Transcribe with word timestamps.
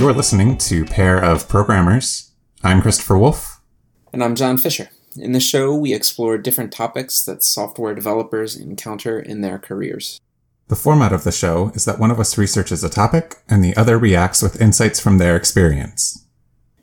You're 0.00 0.12
listening 0.12 0.58
to 0.58 0.84
Pair 0.84 1.18
of 1.18 1.48
Programmers. 1.48 2.30
I'm 2.62 2.80
Christopher 2.80 3.18
Wolf. 3.18 3.60
And 4.12 4.22
I'm 4.22 4.36
John 4.36 4.56
Fisher. 4.56 4.90
In 5.16 5.32
the 5.32 5.40
show, 5.40 5.74
we 5.74 5.92
explore 5.92 6.38
different 6.38 6.70
topics 6.70 7.24
that 7.24 7.42
software 7.42 7.96
developers 7.96 8.54
encounter 8.54 9.18
in 9.18 9.40
their 9.40 9.58
careers. 9.58 10.20
The 10.68 10.76
format 10.76 11.12
of 11.12 11.24
the 11.24 11.32
show 11.32 11.72
is 11.74 11.84
that 11.84 11.98
one 11.98 12.12
of 12.12 12.20
us 12.20 12.38
researches 12.38 12.84
a 12.84 12.88
topic 12.88 13.38
and 13.48 13.64
the 13.64 13.76
other 13.76 13.98
reacts 13.98 14.40
with 14.40 14.62
insights 14.62 15.00
from 15.00 15.18
their 15.18 15.34
experience. 15.34 16.24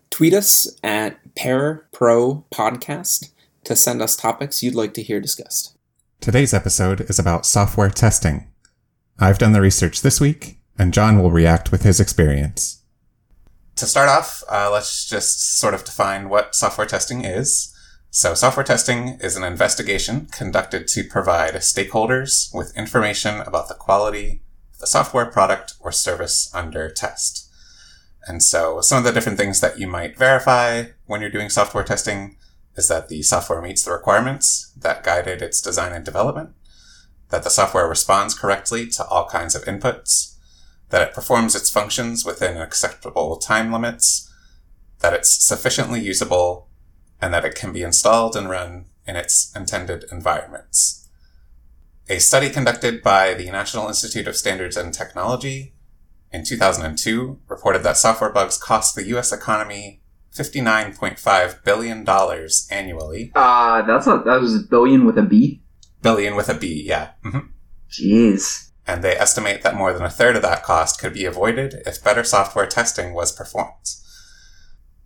Tweet 0.09 0.33
us 0.33 0.77
at 0.83 1.17
Pair 1.35 1.87
Pro 1.93 2.43
Podcast 2.51 3.29
to 3.63 3.77
send 3.77 4.01
us 4.01 4.17
topics 4.17 4.61
you'd 4.61 4.75
like 4.75 4.93
to 4.93 5.01
hear 5.01 5.21
discussed. 5.21 5.77
Today's 6.19 6.53
episode 6.53 6.99
is 7.09 7.17
about 7.17 7.45
software 7.45 7.89
testing. 7.89 8.47
I've 9.17 9.37
done 9.37 9.53
the 9.53 9.61
research 9.61 10.01
this 10.01 10.19
week, 10.19 10.59
and 10.77 10.93
John 10.93 11.17
will 11.17 11.31
react 11.31 11.71
with 11.71 11.83
his 11.83 12.01
experience. 12.01 12.81
To 13.77 13.85
start 13.85 14.07
off, 14.07 14.41
uh, 14.47 14.69
let's 14.71 15.05
just 15.05 15.57
sort 15.57 15.73
of 15.73 15.83
define 15.83 16.29
what 16.29 16.55
software 16.55 16.87
testing 16.87 17.25
is. 17.25 17.75
So, 18.09 18.33
software 18.33 18.63
testing 18.63 19.19
is 19.19 19.35
an 19.35 19.43
investigation 19.43 20.27
conducted 20.27 20.87
to 20.89 21.03
provide 21.03 21.55
stakeholders 21.55 22.53
with 22.53 22.75
information 22.77 23.41
about 23.41 23.67
the 23.67 23.73
quality 23.73 24.41
of 24.73 24.79
the 24.79 24.87
software 24.87 25.25
product 25.25 25.73
or 25.81 25.91
service 25.91 26.49
under 26.55 26.89
test. 26.89 27.51
And 28.25 28.41
so, 28.41 28.79
some 28.79 28.99
of 28.99 29.03
the 29.03 29.11
different 29.11 29.37
things 29.37 29.59
that 29.59 29.77
you 29.77 29.87
might 29.87 30.17
verify 30.17 30.85
when 31.05 31.19
you're 31.19 31.29
doing 31.29 31.49
software 31.49 31.83
testing 31.83 32.37
is 32.77 32.87
that 32.87 33.09
the 33.09 33.23
software 33.23 33.61
meets 33.61 33.83
the 33.83 33.91
requirements 33.91 34.71
that 34.77 35.03
guided 35.03 35.41
its 35.41 35.59
design 35.59 35.91
and 35.91 36.05
development, 36.05 36.51
that 37.29 37.43
the 37.43 37.49
software 37.49 37.89
responds 37.89 38.39
correctly 38.39 38.87
to 38.91 39.05
all 39.07 39.27
kinds 39.27 39.53
of 39.53 39.65
inputs, 39.65 40.34
that 40.89 41.01
it 41.01 41.13
performs 41.13 41.55
its 41.55 41.69
functions 41.69 42.25
within 42.25 42.57
acceptable 42.57 43.37
time 43.37 43.71
limits, 43.71 44.31
that 44.99 45.13
it's 45.13 45.43
sufficiently 45.43 45.99
usable, 45.99 46.67
and 47.21 47.33
that 47.33 47.45
it 47.45 47.55
can 47.55 47.73
be 47.73 47.81
installed 47.81 48.35
and 48.35 48.49
run 48.49 48.85
in 49.07 49.15
its 49.15 49.55
intended 49.55 50.05
environments. 50.11 51.07
A 52.07 52.19
study 52.19 52.49
conducted 52.49 53.01
by 53.01 53.33
the 53.33 53.49
National 53.49 53.87
Institute 53.87 54.27
of 54.27 54.35
Standards 54.35 54.77
and 54.77 54.93
Technology 54.93 55.73
in 56.31 56.43
2002 56.43 57.39
reported 57.47 57.83
that 57.83 57.97
software 57.97 58.31
bugs 58.31 58.57
cost 58.57 58.95
the 58.95 59.05
US 59.17 59.31
economy 59.31 60.01
$59.5 60.35 61.63
billion 61.63 62.07
annually. 62.69 63.31
Uh, 63.33 63.81
that's 63.83 64.05
a, 64.05 64.21
that 64.25 64.41
was 64.41 64.53
a 64.55 64.59
billion 64.59 65.05
with 65.05 65.17
a 65.17 65.23
B? 65.23 65.61
Billion 66.01 66.35
with 66.35 66.49
a 66.49 66.53
B, 66.53 66.83
yeah. 66.85 67.11
Mm-hmm. 67.23 67.47
Jeez 67.89 68.64
and 68.87 69.03
they 69.03 69.15
estimate 69.15 69.63
that 69.63 69.75
more 69.75 69.93
than 69.93 70.03
a 70.03 70.09
third 70.09 70.35
of 70.35 70.41
that 70.43 70.63
cost 70.63 70.99
could 70.99 71.13
be 71.13 71.25
avoided 71.25 71.81
if 71.85 72.03
better 72.03 72.23
software 72.23 72.67
testing 72.67 73.13
was 73.13 73.31
performed. 73.31 73.95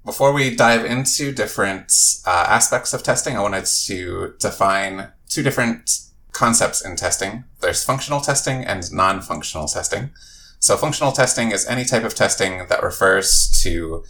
Before 0.06 0.34
we 0.34 0.56
dive 0.56 0.86
into 0.86 1.32
different 1.32 1.92
uh, 2.26 2.46
aspects 2.48 2.94
of 2.94 3.04
testing, 3.04 3.38
I 3.38 3.42
wanted 3.42 3.66
to 3.86 4.34
define 4.40 5.10
two 5.28 5.44
different 5.44 5.92
concepts 6.32 6.84
in 6.84 6.96
testing. 6.96 7.44
There's 7.60 7.84
functional 7.84 8.22
testing 8.22 8.64
and 8.64 8.92
non-functional 8.92 9.68
testing. 9.68 10.12
So 10.60 10.76
functional 10.78 11.12
testing 11.12 11.52
is 11.52 11.66
any 11.68 11.86
type 11.86 12.04
of 12.04 12.16
testing 12.16 12.66
that 12.68 12.84
refers 12.84 13.50
to 13.64 14.04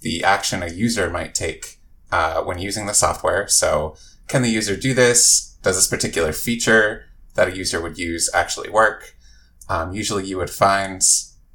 the 0.00 0.22
action 0.22 0.62
a 0.62 0.68
user 0.68 1.10
might 1.10 1.34
take 1.34 1.78
uh, 2.12 2.42
when 2.42 2.58
using 2.58 2.86
the 2.86 2.92
software. 2.92 3.48
So 3.48 3.96
can 4.28 4.42
the 4.42 4.50
user 4.50 4.76
do 4.76 4.94
this? 4.94 5.56
Does 5.62 5.76
this 5.76 5.88
particular 5.88 6.32
feature 6.32 7.06
that 7.34 7.48
a 7.48 7.56
user 7.56 7.80
would 7.80 7.98
use 7.98 8.30
actually 8.32 8.70
work? 8.70 9.15
Um, 9.68 9.92
usually 9.92 10.26
you 10.26 10.36
would 10.38 10.50
find 10.50 11.02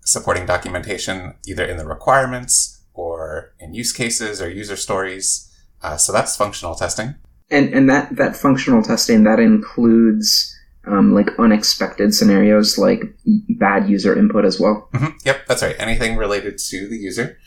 supporting 0.04 0.46
documentation 0.46 1.36
either 1.48 1.66
in 1.66 1.78
the 1.78 1.86
requirements 1.86 2.82
or 2.94 3.54
in 3.60 3.74
use 3.74 3.94
cases 3.94 4.42
or 4.42 4.50
user 4.50 4.76
stories. 4.76 5.50
Uh, 5.82 5.98
so 5.98 6.12
that's 6.12 6.36
functional 6.36 6.76
testing. 6.76 7.16
And, 7.50 7.74
and 7.74 7.90
that, 7.90 8.16
that 8.16 8.36
functional 8.36 8.82
testing, 8.82 9.24
that 9.24 9.40
includes 9.40 10.56
um, 10.88 11.14
like 11.14 11.28
unexpected 11.38 12.14
scenarios 12.14 12.78
like 12.78 13.04
bad 13.50 13.90
user 13.90 14.18
input 14.18 14.46
as 14.46 14.60
well. 14.60 14.90
Mm-hmm. 14.94 15.18
Yep, 15.26 15.46
that's 15.48 15.62
right. 15.62 15.76
Anything 15.78 16.18
related 16.18 16.58
to 16.70 16.88
the 16.88 16.98
user. 16.98 17.38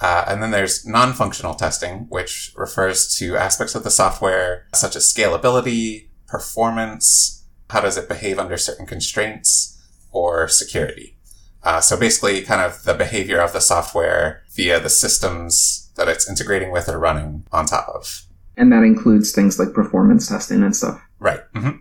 Uh, 0.00 0.24
and 0.26 0.42
then 0.42 0.50
there's 0.50 0.84
non-functional 0.84 1.54
testing, 1.54 2.06
which 2.08 2.52
refers 2.56 3.14
to 3.16 3.36
aspects 3.36 3.74
of 3.76 3.84
the 3.84 3.90
software 3.90 4.66
such 4.74 4.96
as 4.96 5.12
scalability, 5.12 6.08
performance, 6.26 7.44
how 7.70 7.80
does 7.80 7.96
it 7.96 8.08
behave 8.08 8.38
under 8.38 8.56
certain 8.56 8.84
constraints, 8.84 9.71
or 10.12 10.48
security. 10.48 11.16
Uh, 11.64 11.80
so 11.80 11.96
basically 11.96 12.42
kind 12.42 12.60
of 12.60 12.82
the 12.84 12.94
behavior 12.94 13.40
of 13.40 13.52
the 13.52 13.60
software 13.60 14.42
via 14.54 14.80
the 14.80 14.90
systems 14.90 15.90
that 15.96 16.08
it's 16.08 16.28
integrating 16.28 16.72
with 16.72 16.88
or 16.88 16.98
running 16.98 17.44
on 17.52 17.66
top 17.66 17.88
of. 17.88 18.22
And 18.56 18.72
that 18.72 18.82
includes 18.82 19.32
things 19.32 19.58
like 19.58 19.72
performance 19.72 20.28
testing 20.28 20.62
and 20.62 20.76
stuff. 20.76 21.00
Right. 21.18 21.40
Mm-hmm. 21.54 21.78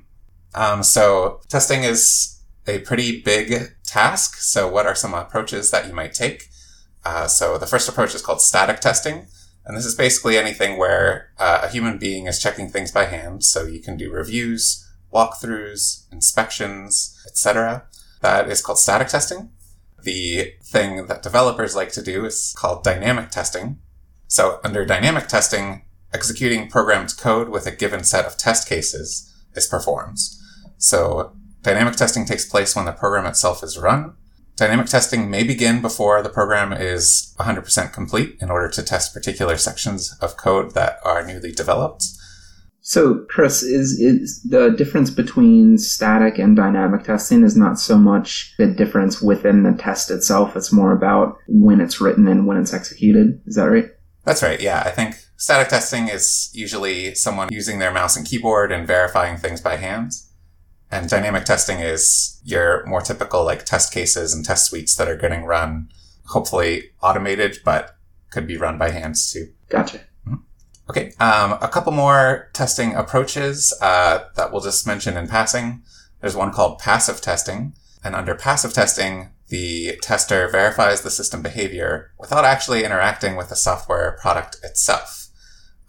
Um, 0.54 0.84
so 0.84 1.42
testing 1.48 1.84
is 1.84 2.40
a 2.68 2.80
pretty 2.80 3.22
big 3.22 3.74
task. 3.84 4.36
So 4.36 4.68
what 4.68 4.86
are 4.86 4.96
some 4.96 5.14
approaches 5.14 5.72
that 5.72 5.88
you 5.88 5.94
might 5.94 6.14
take? 6.14 6.50
Uh, 7.04 7.28
so 7.28 7.58
the 7.58 7.66
first 7.66 7.90
approach 7.90 8.14
is 8.14 8.22
called 8.22 8.42
static 8.42 8.80
testing. 8.80 9.28
And 9.66 9.78
this 9.78 9.86
is 9.86 9.96
basically 9.96 10.38
anything 10.38 10.78
where 10.78 11.32
uh, 11.38 11.62
a 11.64 11.70
human 11.70 11.98
being 11.98 12.28
is 12.28 12.42
checking 12.42 12.70
things 12.70 12.92
by 12.92 13.06
hand. 13.06 13.44
So 13.44 13.66
you 13.66 13.80
can 13.80 13.98
do 13.98 14.12
reviews, 14.12 14.88
walkthroughs, 15.14 16.12
inspections, 16.12 17.22
etc. 17.28 17.84
That 18.22 18.50
is 18.50 18.62
called 18.62 18.80
static 18.80 19.10
testing. 19.10 19.50
The 20.04 20.54
thing 20.64 21.08
that 21.08 21.22
developers 21.22 21.76
like 21.76 21.92
to 21.94 22.02
do 22.02 22.26
is 22.26 22.56
called 22.58 22.84
dynamic 22.84 23.30
testing. 23.30 23.80
So 24.28 24.60
under 24.64 24.86
dynamic 24.86 25.28
testing, 25.28 25.84
executing 26.14 26.70
programmed 26.70 27.18
code 27.18 27.50
with 27.50 27.68
a 27.68 27.72
given 27.72 28.04
set 28.04 28.26
of 28.26 28.38
test 28.38 28.68
cases 28.68 29.32
is 29.54 29.68
performed. 29.68 30.18
So 30.78 31.36
dynamic 31.62 31.96
testing 31.96 32.26
takes 32.26 32.46
place 32.46 32.76
when 32.76 32.86
the 32.86 32.92
program 32.92 33.26
itself 33.26 33.64
is 33.64 33.78
run. 33.78 34.16
Dynamic 34.56 34.88
testing 34.88 35.30
may 35.30 35.44
begin 35.44 35.82
before 35.82 36.22
the 36.22 36.30
program 36.30 36.74
is 36.74 37.36
100% 37.40 37.94
complete 37.94 38.38
in 38.42 38.52
order 38.52 38.70
to 38.70 38.84
test 38.84 39.14
particular 39.14 39.58
sections 39.58 40.16
of 40.22 40.38
code 40.38 40.74
that 40.74 41.00
are 41.04 41.26
newly 41.26 41.52
developed. 41.52 42.06
So, 42.84 43.26
Chris, 43.30 43.62
is 43.62 44.00
is 44.00 44.42
the 44.42 44.70
difference 44.70 45.12
between 45.12 45.78
static 45.78 46.40
and 46.40 46.56
dynamic 46.56 47.04
testing 47.04 47.44
is 47.44 47.56
not 47.56 47.80
so 47.80 47.96
much 47.96 48.56
the 48.58 48.66
difference 48.66 49.22
within 49.22 49.62
the 49.62 49.74
test 49.74 50.10
itself. 50.10 50.56
It's 50.56 50.74
more 50.74 50.92
about 50.92 51.38
when 51.48 51.80
it's 51.80 52.02
written 52.02 52.28
and 52.28 52.48
when 52.48 52.58
it's 52.58 52.74
executed. 52.74 53.40
Is 53.46 53.56
that 53.56 53.66
right? 53.66 53.86
That's 54.26 54.42
right. 54.42 54.60
Yeah, 54.60 54.82
I 54.84 54.90
think 54.90 55.16
static 55.38 55.70
testing 55.70 56.08
is 56.08 56.50
usually 56.54 57.14
someone 57.14 57.50
using 57.52 57.78
their 57.78 57.94
mouse 57.94 58.16
and 58.18 58.26
keyboard 58.26 58.72
and 58.72 58.88
verifying 58.88 59.38
things 59.38 59.62
by 59.62 59.78
hand. 59.78 60.14
And 60.90 61.08
dynamic 61.08 61.46
testing 61.46 61.80
is 61.80 62.42
your 62.44 62.86
more 62.88 63.02
typical 63.02 63.46
like 63.46 63.64
test 63.64 63.94
cases 63.94 64.34
and 64.34 64.44
test 64.44 64.70
suites 64.70 64.96
that 64.96 65.08
are 65.08 65.16
getting 65.16 65.46
run, 65.46 65.90
hopefully 66.26 66.92
automated, 67.02 67.60
but 67.64 67.96
could 68.32 68.48
be 68.48 68.58
run 68.58 68.78
by 68.80 68.90
hands 68.90 69.32
too. 69.32 69.54
Gotcha. 69.70 70.02
Okay, 70.92 71.14
um, 71.22 71.54
a 71.62 71.70
couple 71.70 71.94
more 71.94 72.50
testing 72.52 72.96
approaches 72.96 73.74
uh, 73.82 74.26
that 74.36 74.52
we'll 74.52 74.60
just 74.60 74.86
mention 74.86 75.16
in 75.16 75.26
passing. 75.26 75.84
There's 76.20 76.36
one 76.36 76.52
called 76.52 76.80
passive 76.80 77.22
testing, 77.22 77.76
and 78.04 78.14
under 78.14 78.36
passive 78.36 78.74
testing, 78.74 79.30
the 79.48 79.98
tester 80.02 80.50
verifies 80.50 81.00
the 81.00 81.10
system 81.10 81.42
behavior 81.42 82.12
without 82.20 82.44
actually 82.44 82.84
interacting 82.84 83.38
with 83.38 83.48
the 83.48 83.56
software 83.56 84.18
product 84.20 84.58
itself. 84.66 85.30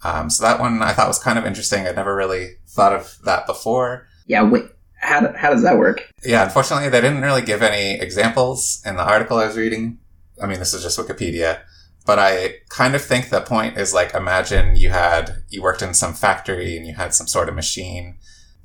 Um, 0.05 0.29
so 0.29 0.41
that 0.45 0.61
one 0.61 0.81
I 0.81 0.93
thought 0.93 1.09
was 1.09 1.19
kind 1.19 1.37
of 1.37 1.45
interesting. 1.45 1.85
I'd 1.85 1.97
never 1.97 2.15
really 2.15 2.59
thought 2.69 2.93
of 2.93 3.17
that 3.25 3.45
before. 3.45 4.07
Yeah, 4.25 4.43
wait, 4.43 4.67
how, 4.95 5.33
how 5.33 5.49
does 5.49 5.63
that 5.63 5.77
work? 5.77 6.09
Yeah, 6.23 6.45
unfortunately, 6.45 6.87
they 6.87 7.01
didn't 7.01 7.23
really 7.23 7.41
give 7.41 7.61
any 7.61 7.99
examples 7.99 8.81
in 8.85 8.95
the 8.95 9.03
article 9.03 9.37
I 9.37 9.47
was 9.47 9.57
reading. 9.57 9.99
I 10.41 10.47
mean, 10.47 10.59
this 10.59 10.73
is 10.73 10.81
just 10.81 10.97
Wikipedia. 10.97 11.59
But 12.05 12.19
I 12.19 12.55
kind 12.69 12.95
of 12.95 13.01
think 13.01 13.29
the 13.29 13.41
point 13.41 13.77
is 13.77 13.93
like, 13.93 14.13
imagine 14.13 14.75
you 14.75 14.89
had, 14.89 15.43
you 15.49 15.61
worked 15.61 15.81
in 15.81 15.93
some 15.93 16.13
factory 16.13 16.75
and 16.75 16.85
you 16.85 16.95
had 16.95 17.13
some 17.13 17.27
sort 17.27 17.47
of 17.47 17.55
machine, 17.55 18.17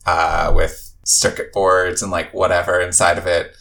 uh, 0.06 0.52
with 0.54 0.92
circuit 1.04 1.52
boards 1.52 2.02
and 2.02 2.10
like 2.10 2.34
whatever 2.34 2.80
inside 2.80 3.16
of 3.16 3.26
it. 3.26 3.54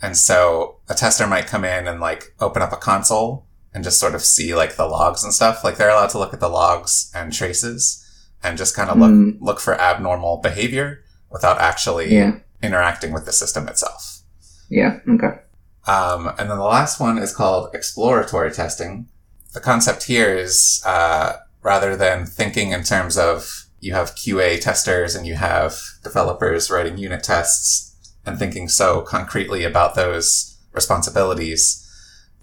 And 0.00 0.16
so 0.16 0.76
a 0.88 0.94
tester 0.94 1.26
might 1.26 1.46
come 1.46 1.64
in 1.64 1.88
and 1.88 2.00
like 2.00 2.34
open 2.40 2.62
up 2.62 2.72
a 2.72 2.76
console 2.76 3.46
and 3.72 3.82
just 3.82 3.98
sort 3.98 4.14
of 4.14 4.22
see 4.22 4.54
like 4.54 4.76
the 4.76 4.86
logs 4.86 5.24
and 5.24 5.32
stuff. 5.32 5.64
Like 5.64 5.76
they're 5.76 5.90
allowed 5.90 6.10
to 6.10 6.18
look 6.18 6.32
at 6.32 6.40
the 6.40 6.48
logs 6.48 7.10
and 7.14 7.32
traces 7.32 8.00
and 8.42 8.56
just 8.56 8.76
kind 8.76 8.90
of 8.90 8.98
look, 8.98 9.10
mm. 9.10 9.36
look 9.40 9.58
for 9.58 9.74
abnormal 9.80 10.36
behavior 10.36 11.02
without 11.30 11.58
actually 11.58 12.14
yeah. 12.14 12.38
interacting 12.62 13.12
with 13.12 13.24
the 13.24 13.32
system 13.32 13.66
itself. 13.66 14.20
Yeah. 14.68 15.00
Okay. 15.08 15.40
Um, 15.86 16.28
and 16.38 16.50
then 16.50 16.58
the 16.58 16.64
last 16.64 17.00
one 17.00 17.18
is 17.18 17.34
called 17.34 17.74
exploratory 17.74 18.52
testing 18.52 19.08
the 19.54 19.60
concept 19.60 20.02
here 20.04 20.36
is 20.36 20.82
uh, 20.84 21.36
rather 21.62 21.96
than 21.96 22.26
thinking 22.26 22.72
in 22.72 22.82
terms 22.82 23.16
of 23.16 23.66
you 23.80 23.94
have 23.94 24.14
QA 24.14 24.60
testers 24.60 25.14
and 25.14 25.26
you 25.26 25.34
have 25.34 25.80
developers 26.02 26.70
writing 26.70 26.98
unit 26.98 27.22
tests 27.22 27.96
and 28.26 28.38
thinking 28.38 28.68
so 28.68 29.02
concretely 29.02 29.64
about 29.64 29.94
those 29.94 30.58
responsibilities, 30.72 31.80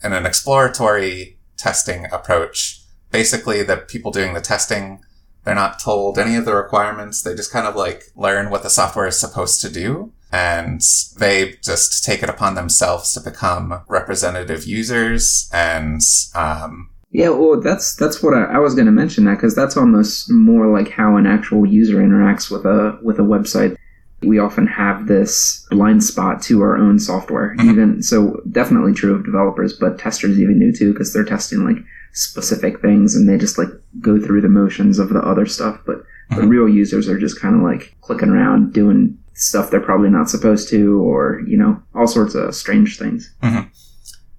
in 0.03 0.13
an 0.13 0.25
exploratory 0.25 1.37
testing 1.57 2.05
approach, 2.11 2.81
basically 3.11 3.61
the 3.61 3.77
people 3.77 4.11
doing 4.11 4.33
the 4.33 4.41
testing, 4.41 5.03
they're 5.43 5.55
not 5.55 5.79
told 5.79 6.17
any 6.17 6.35
of 6.35 6.45
the 6.45 6.55
requirements. 6.55 7.23
They 7.23 7.35
just 7.35 7.51
kind 7.51 7.67
of 7.67 7.75
like 7.75 8.03
learn 8.15 8.49
what 8.49 8.63
the 8.63 8.69
software 8.69 9.07
is 9.07 9.19
supposed 9.19 9.59
to 9.61 9.69
do. 9.69 10.13
And 10.31 10.81
they 11.17 11.57
just 11.61 12.05
take 12.05 12.23
it 12.23 12.29
upon 12.29 12.55
themselves 12.55 13.11
to 13.13 13.19
become 13.19 13.81
representative 13.87 14.65
users 14.65 15.49
and, 15.51 15.99
um, 16.35 16.90
yeah, 17.11 17.29
well, 17.29 17.59
that's 17.59 17.95
that's 17.95 18.23
what 18.23 18.33
I, 18.33 18.43
I 18.45 18.57
was 18.59 18.73
going 18.73 18.85
to 18.85 18.91
mention 18.91 19.25
that 19.25 19.35
because 19.35 19.55
that's 19.55 19.77
almost 19.77 20.31
more 20.31 20.67
like 20.71 20.89
how 20.89 21.17
an 21.17 21.25
actual 21.27 21.65
user 21.65 21.97
interacts 21.97 22.49
with 22.49 22.65
a 22.65 22.97
with 23.03 23.19
a 23.19 23.23
website. 23.23 23.75
We 24.23 24.37
often 24.37 24.67
have 24.67 25.07
this 25.07 25.65
blind 25.71 26.03
spot 26.03 26.41
to 26.43 26.61
our 26.61 26.77
own 26.77 26.99
software, 26.99 27.55
Mhm. 27.57 27.71
even 27.71 28.03
so. 28.03 28.39
Definitely 28.51 28.93
true 28.93 29.15
of 29.15 29.25
developers, 29.25 29.73
but 29.73 29.97
testers 29.97 30.39
even 30.39 30.59
do 30.59 30.71
too 30.71 30.93
because 30.93 31.11
they're 31.11 31.23
testing 31.25 31.65
like 31.65 31.77
specific 32.13 32.81
things 32.81 33.15
and 33.15 33.27
they 33.27 33.37
just 33.37 33.57
like 33.57 33.69
go 33.99 34.19
through 34.19 34.41
the 34.41 34.49
motions 34.49 34.99
of 34.99 35.09
the 35.09 35.19
other 35.21 35.45
stuff. 35.45 35.79
But 35.85 36.03
the 36.29 36.41
Mhm. 36.43 36.49
real 36.49 36.69
users 36.69 37.09
are 37.09 37.17
just 37.19 37.39
kind 37.41 37.55
of 37.55 37.61
like 37.61 37.95
clicking 38.01 38.29
around 38.29 38.73
doing 38.73 39.17
stuff 39.33 39.71
they're 39.71 39.79
probably 39.79 40.09
not 40.09 40.29
supposed 40.29 40.69
to, 40.69 41.01
or 41.01 41.41
you 41.47 41.57
know, 41.57 41.81
all 41.95 42.05
sorts 42.07 42.35
of 42.35 42.53
strange 42.53 42.99
things. 42.99 43.33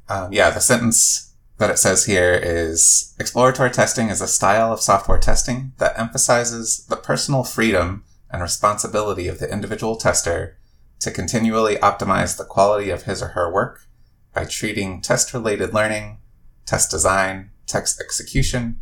Um, 0.08 0.28
yeah, 0.30 0.50
the 0.50 0.60
sentence 0.60 1.31
that 1.62 1.70
it 1.70 1.78
says 1.78 2.06
here 2.06 2.32
is 2.32 3.14
exploratory 3.20 3.70
testing 3.70 4.08
is 4.08 4.20
a 4.20 4.26
style 4.26 4.72
of 4.72 4.80
software 4.80 5.16
testing 5.16 5.72
that 5.78 5.96
emphasizes 5.96 6.84
the 6.86 6.96
personal 6.96 7.44
freedom 7.44 8.02
and 8.32 8.42
responsibility 8.42 9.28
of 9.28 9.38
the 9.38 9.48
individual 9.48 9.94
tester 9.94 10.58
to 10.98 11.12
continually 11.12 11.76
optimize 11.76 12.36
the 12.36 12.44
quality 12.44 12.90
of 12.90 13.04
his 13.04 13.22
or 13.22 13.28
her 13.28 13.48
work 13.48 13.86
by 14.34 14.44
treating 14.44 15.00
test 15.00 15.32
related 15.32 15.72
learning, 15.72 16.18
test 16.66 16.90
design, 16.90 17.50
test 17.68 18.00
execution, 18.00 18.80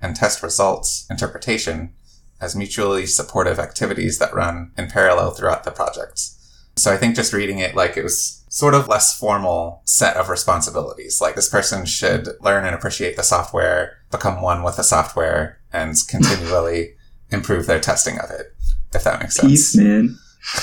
and 0.00 0.16
test 0.16 0.42
results 0.42 1.06
interpretation 1.10 1.92
as 2.40 2.56
mutually 2.56 3.04
supportive 3.04 3.58
activities 3.58 4.18
that 4.18 4.34
run 4.34 4.72
in 4.78 4.88
parallel 4.88 5.32
throughout 5.32 5.64
the 5.64 5.70
projects. 5.70 6.40
So 6.76 6.90
I 6.90 6.96
think 6.96 7.16
just 7.16 7.34
reading 7.34 7.58
it 7.58 7.74
like 7.74 7.98
it 7.98 8.02
was 8.02 8.43
sort 8.54 8.72
of 8.72 8.86
less 8.86 9.18
formal 9.18 9.82
set 9.84 10.16
of 10.16 10.28
responsibilities. 10.28 11.20
Like 11.20 11.34
this 11.34 11.48
person 11.48 11.84
should 11.84 12.28
learn 12.40 12.64
and 12.64 12.72
appreciate 12.72 13.16
the 13.16 13.24
software, 13.24 13.96
become 14.12 14.40
one 14.40 14.62
with 14.62 14.76
the 14.76 14.84
software, 14.84 15.58
and 15.72 15.96
continually 16.08 16.94
improve 17.30 17.66
their 17.66 17.80
testing 17.80 18.20
of 18.20 18.30
it. 18.30 18.54
If 18.94 19.02
that 19.02 19.18
makes 19.18 19.34
sense. 19.34 19.50
Peace, 19.50 19.76
man. 19.76 20.16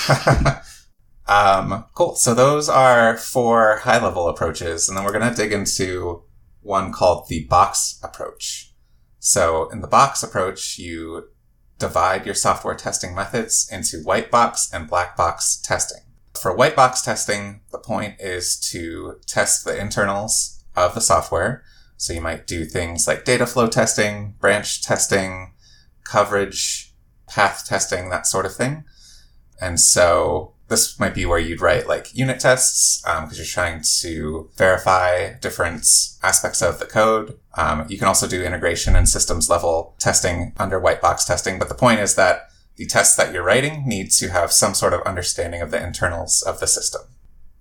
um, 1.28 1.84
cool. 1.94 2.16
So 2.16 2.34
those 2.34 2.70
are 2.70 3.18
four 3.18 3.80
high 3.80 4.02
level 4.02 4.30
approaches, 4.30 4.88
and 4.88 4.98
then 4.98 5.04
we're 5.04 5.12
going 5.12 5.30
to 5.30 5.36
dig 5.36 5.52
into 5.52 6.24
one 6.62 6.94
called 6.94 7.28
the 7.28 7.44
box 7.48 8.00
approach. 8.02 8.74
So 9.20 9.68
in 9.70 9.82
the 9.82 9.90
box 9.90 10.24
approach, 10.24 10.80
you 10.80 11.28
divide 11.78 12.26
your 12.26 12.36
software 12.36 12.76
testing 12.76 13.14
methods 13.14 13.68
into 13.70 13.98
white 13.98 14.32
box 14.32 14.70
and 14.72 14.88
black 14.88 15.18
box 15.18 15.58
testing. 15.58 16.04
For 16.40 16.56
white 16.56 16.76
box 16.76 17.02
testing, 17.02 17.62
the 17.72 17.78
point 17.78 18.16
is 18.20 18.60
to 18.72 19.20
test 19.26 19.66
the 19.66 19.80
internals 19.80 20.64
of 20.76 20.96
the 20.96 21.02
software. 21.02 21.64
So 21.98 22.14
you 22.14 22.22
might 22.22 22.48
do 22.48 22.66
things 22.66 23.08
like 23.08 23.26
data 23.26 23.46
flow 23.46 23.68
testing, 23.68 24.36
branch 24.40 24.82
testing, 24.82 25.54
coverage, 26.04 26.94
path 27.28 27.66
testing, 27.68 28.10
that 28.10 28.26
sort 28.26 28.46
of 28.46 28.56
thing. 28.56 28.86
And 29.60 29.80
so 29.80 30.54
this 30.68 30.98
might 31.00 31.14
be 31.14 31.26
where 31.26 31.38
you'd 31.38 31.62
write 31.62 31.88
like 31.88 32.16
unit 32.16 32.40
tests 32.40 33.02
because 33.02 33.38
you're 33.38 33.46
trying 33.46 33.84
to 34.00 34.50
verify 34.56 35.34
different 35.34 35.86
aspects 36.24 36.62
of 36.62 36.80
the 36.80 36.86
code. 36.86 37.38
Um, 37.56 37.86
you 37.90 37.98
can 37.98 38.08
also 38.08 38.28
do 38.28 38.42
integration 38.42 38.96
and 38.96 39.08
systems 39.08 39.50
level 39.50 39.96
testing 40.00 40.54
under 40.58 40.80
white 40.80 41.02
box 41.02 41.26
testing. 41.26 41.60
But 41.60 41.68
the 41.68 41.76
point 41.76 42.00
is 42.00 42.16
that 42.16 42.51
the 42.82 42.88
tests 42.88 43.16
that 43.16 43.32
you're 43.32 43.44
writing 43.44 43.88
need 43.88 44.10
to 44.10 44.30
have 44.30 44.52
some 44.52 44.74
sort 44.74 44.92
of 44.92 45.04
understanding 45.04 45.62
of 45.62 45.70
the 45.70 45.82
internals 45.82 46.42
of 46.42 46.60
the 46.60 46.66
system. 46.66 47.02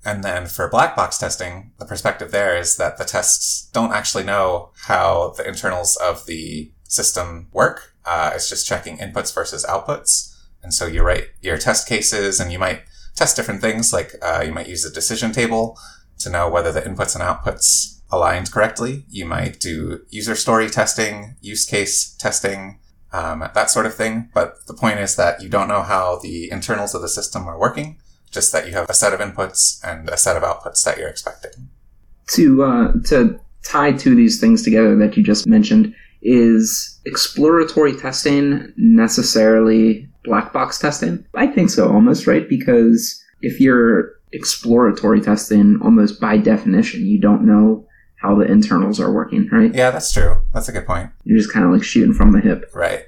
And 0.03 0.25
then 0.25 0.47
for 0.47 0.67
black 0.67 0.97
box 0.97 1.19
testing, 1.19 1.73
the 1.79 1.85
perspective 1.85 2.31
there 2.31 2.57
is 2.57 2.79
that 2.79 2.97
the 2.97 3.05
tests 3.05 3.69
don't 3.71 3.93
actually 3.93 4.25
know 4.25 4.71
how 4.87 5.35
the 5.37 5.47
internals 5.47 5.97
of 5.97 6.25
the 6.25 6.73
system 6.85 7.49
work. 7.53 7.95
Uh, 8.07 8.33
it's 8.35 8.49
just 8.49 8.67
checking 8.67 8.97
inputs 8.97 9.35
versus 9.35 9.67
outputs. 9.67 10.35
And 10.63 10.73
so 10.73 10.87
you 10.87 11.03
write 11.03 11.27
your 11.43 11.59
test 11.59 11.87
cases 11.87 12.41
and 12.41 12.51
you 12.51 12.59
might 12.59 12.81
test 13.15 13.37
different 13.37 13.61
things. 13.61 13.93
Like, 13.93 14.15
uh, 14.23 14.43
you 14.47 14.53
might 14.53 14.69
use 14.69 14.87
a 14.87 14.91
decision 14.91 15.33
table 15.33 15.79
to 16.21 16.31
know 16.31 16.49
whether 16.49 16.73
the 16.73 16.81
inputs 16.81 17.15
and 17.15 17.23
outputs 17.23 18.01
aligned 18.11 18.51
correctly. 18.51 19.05
You 19.11 19.27
might 19.27 19.61
do 19.61 20.01
user 20.09 20.35
story 20.35 20.71
testing, 20.71 21.37
use 21.43 21.67
case 21.67 22.15
testing, 22.15 22.79
um, 23.13 23.41
that 23.55 23.71
sort 23.71 23.87
of 23.87 23.95
thing. 23.95 24.31
But 24.35 24.67
the 24.67 24.75
point 24.75 25.01
is 25.01 25.17
that 25.17 25.43
you 25.43 25.49
don't 25.49 25.69
know 25.69 25.83
how 25.83 26.19
the 26.23 26.51
internals 26.51 26.95
of 26.95 27.03
the 27.03 27.09
system 27.09 27.47
are 27.47 27.59
working, 27.59 27.99
just 28.31 28.53
that 28.53 28.67
you 28.67 28.73
have 28.73 28.89
a 28.89 28.95
set 28.95 29.13
of 29.13 29.21
inputs 29.21 29.81
and 29.85 30.09
a 30.09 30.17
set 30.17 30.37
of 30.37 30.43
outputs 30.43 30.85
that 30.85 30.99
you're 30.99 31.09
expecting. 31.09 31.69
to 32.29 32.63
uh, 32.63 32.93
to 33.07 33.41
tie 33.63 33.93
two 33.93 34.13
of 34.13 34.17
these 34.17 34.41
things 34.41 34.63
together 34.63 34.97
that 34.97 35.17
you 35.17 35.23
just 35.23 35.47
mentioned 35.47 35.95
is 36.23 36.99
exploratory 37.07 37.97
testing 37.97 38.73
necessarily 38.77 40.09
black 40.25 40.53
box 40.53 40.79
testing? 40.79 41.25
I 41.35 41.47
think 41.47 41.71
so, 41.71 41.91
almost 41.91 42.27
right 42.27 42.49
because 42.49 43.23
if 43.43 43.61
you're 43.61 44.13
exploratory 44.33 45.21
testing, 45.21 45.79
almost 45.83 46.21
by 46.21 46.37
definition, 46.37 47.07
you 47.07 47.19
don't 47.19 47.47
know 47.47 47.87
how 48.21 48.35
the 48.35 48.45
internals 48.45 49.01
are 49.01 49.13
working, 49.13 49.49
right? 49.51 49.75
Yeah, 49.75 49.91
that's 49.91 50.13
true. 50.13 50.43
That's 50.53 50.69
a 50.69 50.73
good 50.73 50.87
point. 50.87 51.11
You're 51.25 51.39
just 51.39 51.53
kind 51.53 51.65
of 51.65 51.73
like 51.73 51.83
shooting 51.83 52.15
from 52.15 52.33
the 52.33 52.41
hip. 52.41 52.71
Right. 52.75 53.07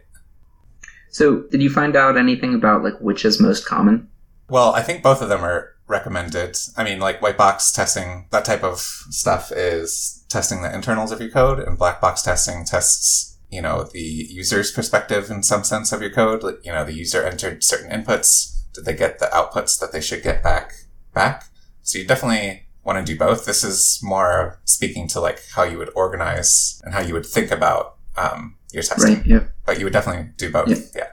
So, 1.11 1.43
did 1.51 1.61
you 1.61 1.69
find 1.69 1.95
out 1.95 2.17
anything 2.17 2.55
about 2.55 2.83
like 2.83 2.99
which 3.01 3.25
is 3.25 3.41
most 3.41 3.67
common? 3.67 4.09
Well, 4.49 4.75
I 4.75 4.83
think 4.83 5.03
both 5.03 5.21
of 5.21 5.29
them 5.29 5.45
are 5.45 5.77
recommended. 5.87 6.57
I 6.77 6.85
mean, 6.85 6.99
like 6.99 7.21
white 7.21 7.37
box 7.37 7.71
testing, 7.71 8.27
that 8.31 8.47
type 8.47 8.65
of 8.65 8.79
stuff 8.81 9.53
is 9.53 10.25
testing 10.31 10.63
the 10.63 10.75
internals 10.75 11.13
of 11.13 11.21
your 11.21 11.31
code, 11.31 11.61
and 11.61 11.79
black 11.79 12.01
box 12.01 12.23
testing 12.23 12.65
tests, 12.65 13.39
you 13.51 13.61
know, 13.61 13.85
the 13.85 14.01
user's 14.01 14.73
perspective 14.73 15.31
in 15.31 15.43
some 15.43 15.63
sense 15.63 15.93
of 15.93 16.01
your 16.01 16.11
code. 16.11 16.43
Like, 16.43 16.65
you 16.65 16.73
know, 16.73 16.85
the 16.85 16.95
user 16.95 17.23
entered 17.23 17.63
certain 17.63 17.91
inputs. 17.91 18.63
Did 18.73 18.87
they 18.87 18.95
get 18.95 19.19
the 19.19 19.27
outputs 19.27 19.79
that 19.79 19.93
they 19.93 20.01
should 20.01 20.23
get 20.23 20.43
back? 20.43 20.73
Back. 21.13 21.45
So 21.83 21.99
you 21.99 22.07
definitely 22.07 22.67
want 22.85 23.05
to 23.05 23.13
do 23.13 23.19
both. 23.19 23.45
This 23.45 23.63
is 23.65 24.01
more 24.03 24.61
speaking 24.65 25.07
to 25.09 25.21
like 25.21 25.41
how 25.55 25.63
you 25.63 25.79
would 25.79 25.91
organize 25.95 26.81
and 26.85 26.93
how 26.95 27.01
you 27.01 27.15
would 27.15 27.27
think 27.27 27.51
about 27.51 27.97
um, 28.17 28.57
your 28.73 28.83
testing 28.83 29.17
Right. 29.19 29.27
Yep. 29.27 29.53
but 29.67 29.79
you 29.79 29.85
would 29.85 29.93
definitely 29.93 30.31
do 30.37 30.51
both. 30.51 30.69
Yeah. 30.69 30.77
Yeah. 30.97 31.07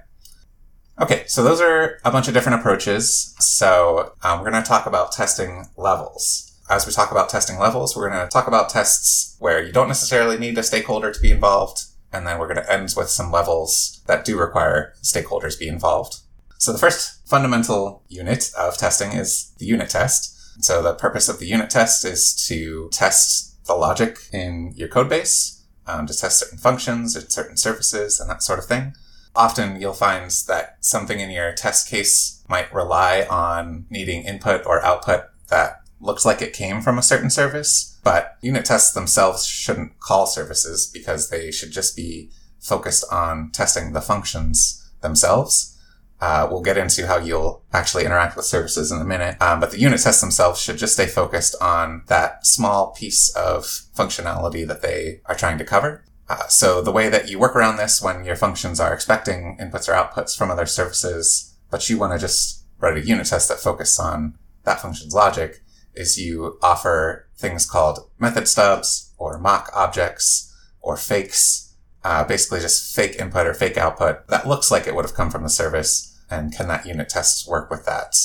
Okay, 1.02 1.24
so 1.28 1.44
those 1.44 1.62
are 1.62 2.00
a 2.04 2.12
bunch 2.12 2.28
of 2.28 2.34
different 2.34 2.60
approaches. 2.60 3.34
So 3.40 4.14
um, 4.24 4.40
we're 4.42 4.50
going 4.52 4.62
to 4.62 4.68
talk 4.68 4.86
about 4.86 5.12
testing 5.14 5.66
levels. 5.78 6.46
As 6.70 6.86
we 6.86 6.92
talk 6.92 7.10
about 7.12 7.30
testing 7.30 7.58
levels, 7.58 7.96
we're 7.96 8.10
going 8.10 8.22
to 8.22 8.30
talk 8.30 8.48
about 8.48 8.70
tests 8.70 9.36
where 9.40 9.64
you 9.64 9.72
don't 9.72 9.88
necessarily 9.88 10.38
need 10.38 10.58
a 10.58 10.64
stakeholder 10.64 11.12
to 11.12 11.20
be 11.22 11.32
involved, 11.32 11.86
and 12.12 12.28
then 12.28 12.38
we're 12.38 12.54
going 12.54 12.64
to 12.64 12.72
end 12.72 12.94
with 12.98 13.10
some 13.10 13.32
levels 13.32 14.02
that 14.08 14.26
do 14.26 14.38
require 14.38 14.94
stakeholders 15.02 15.58
be 15.58 15.68
involved. 15.70 16.18
So 16.58 16.74
the 16.74 16.78
first 16.78 17.26
fundamental 17.28 18.04
unit 18.10 18.52
of 18.58 18.78
testing 18.78 19.14
is 19.14 19.54
the 19.58 19.66
unit 19.66 19.90
test. 19.90 20.36
So 20.60 20.82
the 20.82 20.94
purpose 20.94 21.30
of 21.30 21.40
the 21.40 21.48
unit 21.48 21.70
test 21.70 22.04
is 22.04 22.36
to 22.48 22.90
test 22.92 23.66
the 23.66 23.76
logic 23.76 24.20
in 24.34 24.74
your 24.76 24.90
code 24.90 25.10
base, 25.10 25.64
um, 25.88 26.06
to 26.08 26.14
test 26.14 26.40
certain 26.40 26.58
functions 26.58 27.16
and 27.16 27.32
certain 27.32 27.58
services 27.58 28.20
and 28.20 28.30
that 28.30 28.44
sort 28.44 28.60
of 28.60 28.66
thing. 28.66 28.94
Often 29.36 29.80
you'll 29.80 29.94
find 29.94 30.30
that 30.48 30.78
something 30.82 31.20
in 31.20 31.30
your 31.30 31.54
test 31.54 31.90
case 31.90 32.44
might 32.50 32.74
rely 32.74 33.26
on 33.30 33.86
needing 33.90 34.24
input 34.24 34.66
or 34.66 34.84
output 34.84 35.26
that 35.50 35.82
looks 36.02 36.26
like 36.26 36.42
it 36.42 36.54
came 36.54 36.82
from 36.82 36.98
a 36.98 37.04
certain 37.04 37.30
service, 37.30 37.98
but 38.04 38.38
unit 38.42 38.66
tests 38.66 38.94
themselves 38.94 39.46
shouldn't 39.46 40.00
call 40.00 40.26
services 40.26 40.90
because 40.94 41.30
they 41.30 41.52
should 41.52 41.72
just 41.72 41.96
be 41.96 42.30
focused 42.60 43.06
on 43.12 43.52
testing 43.52 43.94
the 43.94 44.02
functions 44.02 44.90
themselves. 45.02 45.78
Uh, 46.22 46.48
we'll 46.52 46.62
get 46.62 46.78
into 46.78 47.08
how 47.08 47.18
you'll 47.18 47.64
actually 47.72 48.06
interact 48.06 48.36
with 48.36 48.46
services 48.46 48.92
in 48.92 49.00
a 49.00 49.06
minute. 49.06 49.42
Um, 49.42 49.60
but 49.60 49.72
the 49.72 49.80
unit 49.80 50.02
tests 50.02 50.22
themselves 50.22 50.62
should 50.62 50.78
just 50.78 50.94
stay 50.94 51.08
focused 51.08 51.56
on 51.62 52.04
that 52.08 52.46
small 52.46 52.92
piece 52.92 53.34
of 53.36 53.64
functionality 53.96 54.68
that 54.68 54.82
they 54.82 55.22
are 55.26 55.36
trying 55.36 55.58
to 55.58 55.64
cover. 55.64 56.04
Uh, 56.28 56.48
so 56.48 56.82
the 56.82 56.92
way 56.92 57.10
that 57.10 57.30
you 57.30 57.40
work 57.40 57.56
around 57.56 57.78
this 57.78 58.02
when 58.02 58.24
your 58.24 58.36
functions 58.36 58.80
are 58.80 58.94
expecting 58.94 59.58
inputs 59.60 59.88
or 59.88 59.94
outputs 59.94 60.38
from 60.38 60.52
other 60.52 60.66
services, 60.66 61.56
but 61.72 61.90
you 61.90 61.98
want 61.98 62.14
to 62.14 62.20
just 62.20 62.66
write 62.80 62.98
a 62.98 63.06
unit 63.06 63.28
test 63.28 63.50
that 63.50 63.60
focuses 63.60 64.00
on 64.00 64.38
that 64.64 64.80
function's 64.80 65.14
logic 65.14 65.62
is 65.96 66.20
you 66.20 66.58
offer 66.62 67.28
things 67.36 67.66
called 67.66 68.10
method 68.20 68.48
stubs 68.48 69.14
or 69.18 69.40
mock 69.40 69.70
objects 69.74 70.56
or 70.82 70.96
fakes, 70.96 71.76
uh, 72.04 72.24
basically 72.24 72.60
just 72.60 72.96
fake 72.96 73.20
input 73.20 73.48
or 73.48 73.54
fake 73.54 73.78
output 73.78 74.28
that 74.28 74.48
looks 74.48 74.72
like 74.72 74.88
it 74.88 74.96
would 74.96 75.06
have 75.06 75.16
come 75.16 75.30
from 75.30 75.44
the 75.44 75.50
service. 75.50 76.09
And 76.30 76.56
can 76.56 76.68
that 76.68 76.86
unit 76.86 77.10
test 77.10 77.48
work 77.48 77.70
with 77.70 77.86
that 77.86 78.16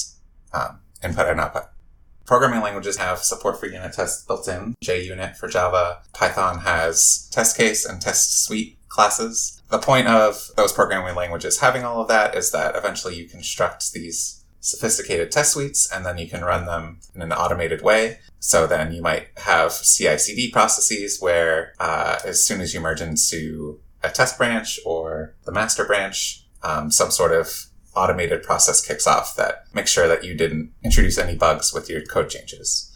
um, 0.53 0.81
input 1.03 1.29
and 1.29 1.41
output? 1.41 1.65
Programming 2.27 2.63
languages 2.63 2.97
have 2.97 3.19
support 3.19 3.61
for 3.61 3.67
unit 3.67 3.93
tests 3.93 4.25
built 4.25 4.49
in. 4.49 4.75
JUnit 4.83 5.37
for 5.37 5.49
Java. 5.49 5.99
Python 6.15 6.61
has 6.61 7.29
test 7.33 7.57
case 7.57 7.85
and 7.85 8.01
test 8.01 8.45
suite 8.45 8.79
classes. 8.89 9.61
The 9.69 9.79
point 9.79 10.09
of 10.09 10.51
those 10.57 10.73
programming 10.73 11.15
languages 11.15 11.61
having 11.61 11.85
all 11.85 12.01
of 12.01 12.09
that 12.09 12.35
is 12.35 12.51
that 12.53 12.77
eventually 12.77 13.17
you 13.17 13.29
construct 13.29 13.93
these 13.93 14.45
sophisticated 14.61 15.31
test 15.31 15.53
suites 15.53 15.91
and 15.93 16.07
then 16.07 16.17
you 16.17 16.27
can 16.27 16.43
run 16.43 16.65
them 16.65 16.99
in 17.15 17.21
an 17.21 17.33
automated 17.33 17.83
way. 17.83 18.21
So 18.39 18.67
then 18.67 18.93
you 18.95 19.03
might 19.03 19.29
have 19.37 19.73
CI 19.73 20.17
CD 20.17 20.51
processes 20.51 21.21
where 21.21 21.75
uh, 21.79 22.21
as 22.25 22.43
soon 22.43 22.63
as 22.63 22.73
you 22.73 22.81
merge 22.81 23.03
into 23.03 23.81
a 24.03 24.09
test 24.09 24.39
branch 24.39 24.81
or 24.87 25.35
the 25.45 25.53
master 25.53 25.85
branch, 25.85 26.47
um, 26.63 26.91
some 26.91 27.11
sort 27.11 27.33
of 27.33 27.67
automated 27.97 28.43
process 28.43 28.85
kicks 28.85 29.07
off 29.07 29.37
that 29.37 29.65
makes 29.75 29.91
sure 29.91 30.09
that 30.09 30.25
you 30.25 30.35
didn't 30.35 30.73
introduce 30.83 31.19
any 31.19 31.37
bugs 31.37 31.73
with 31.73 31.89
your 31.89 32.03
code 32.03 32.31
changes. 32.31 32.91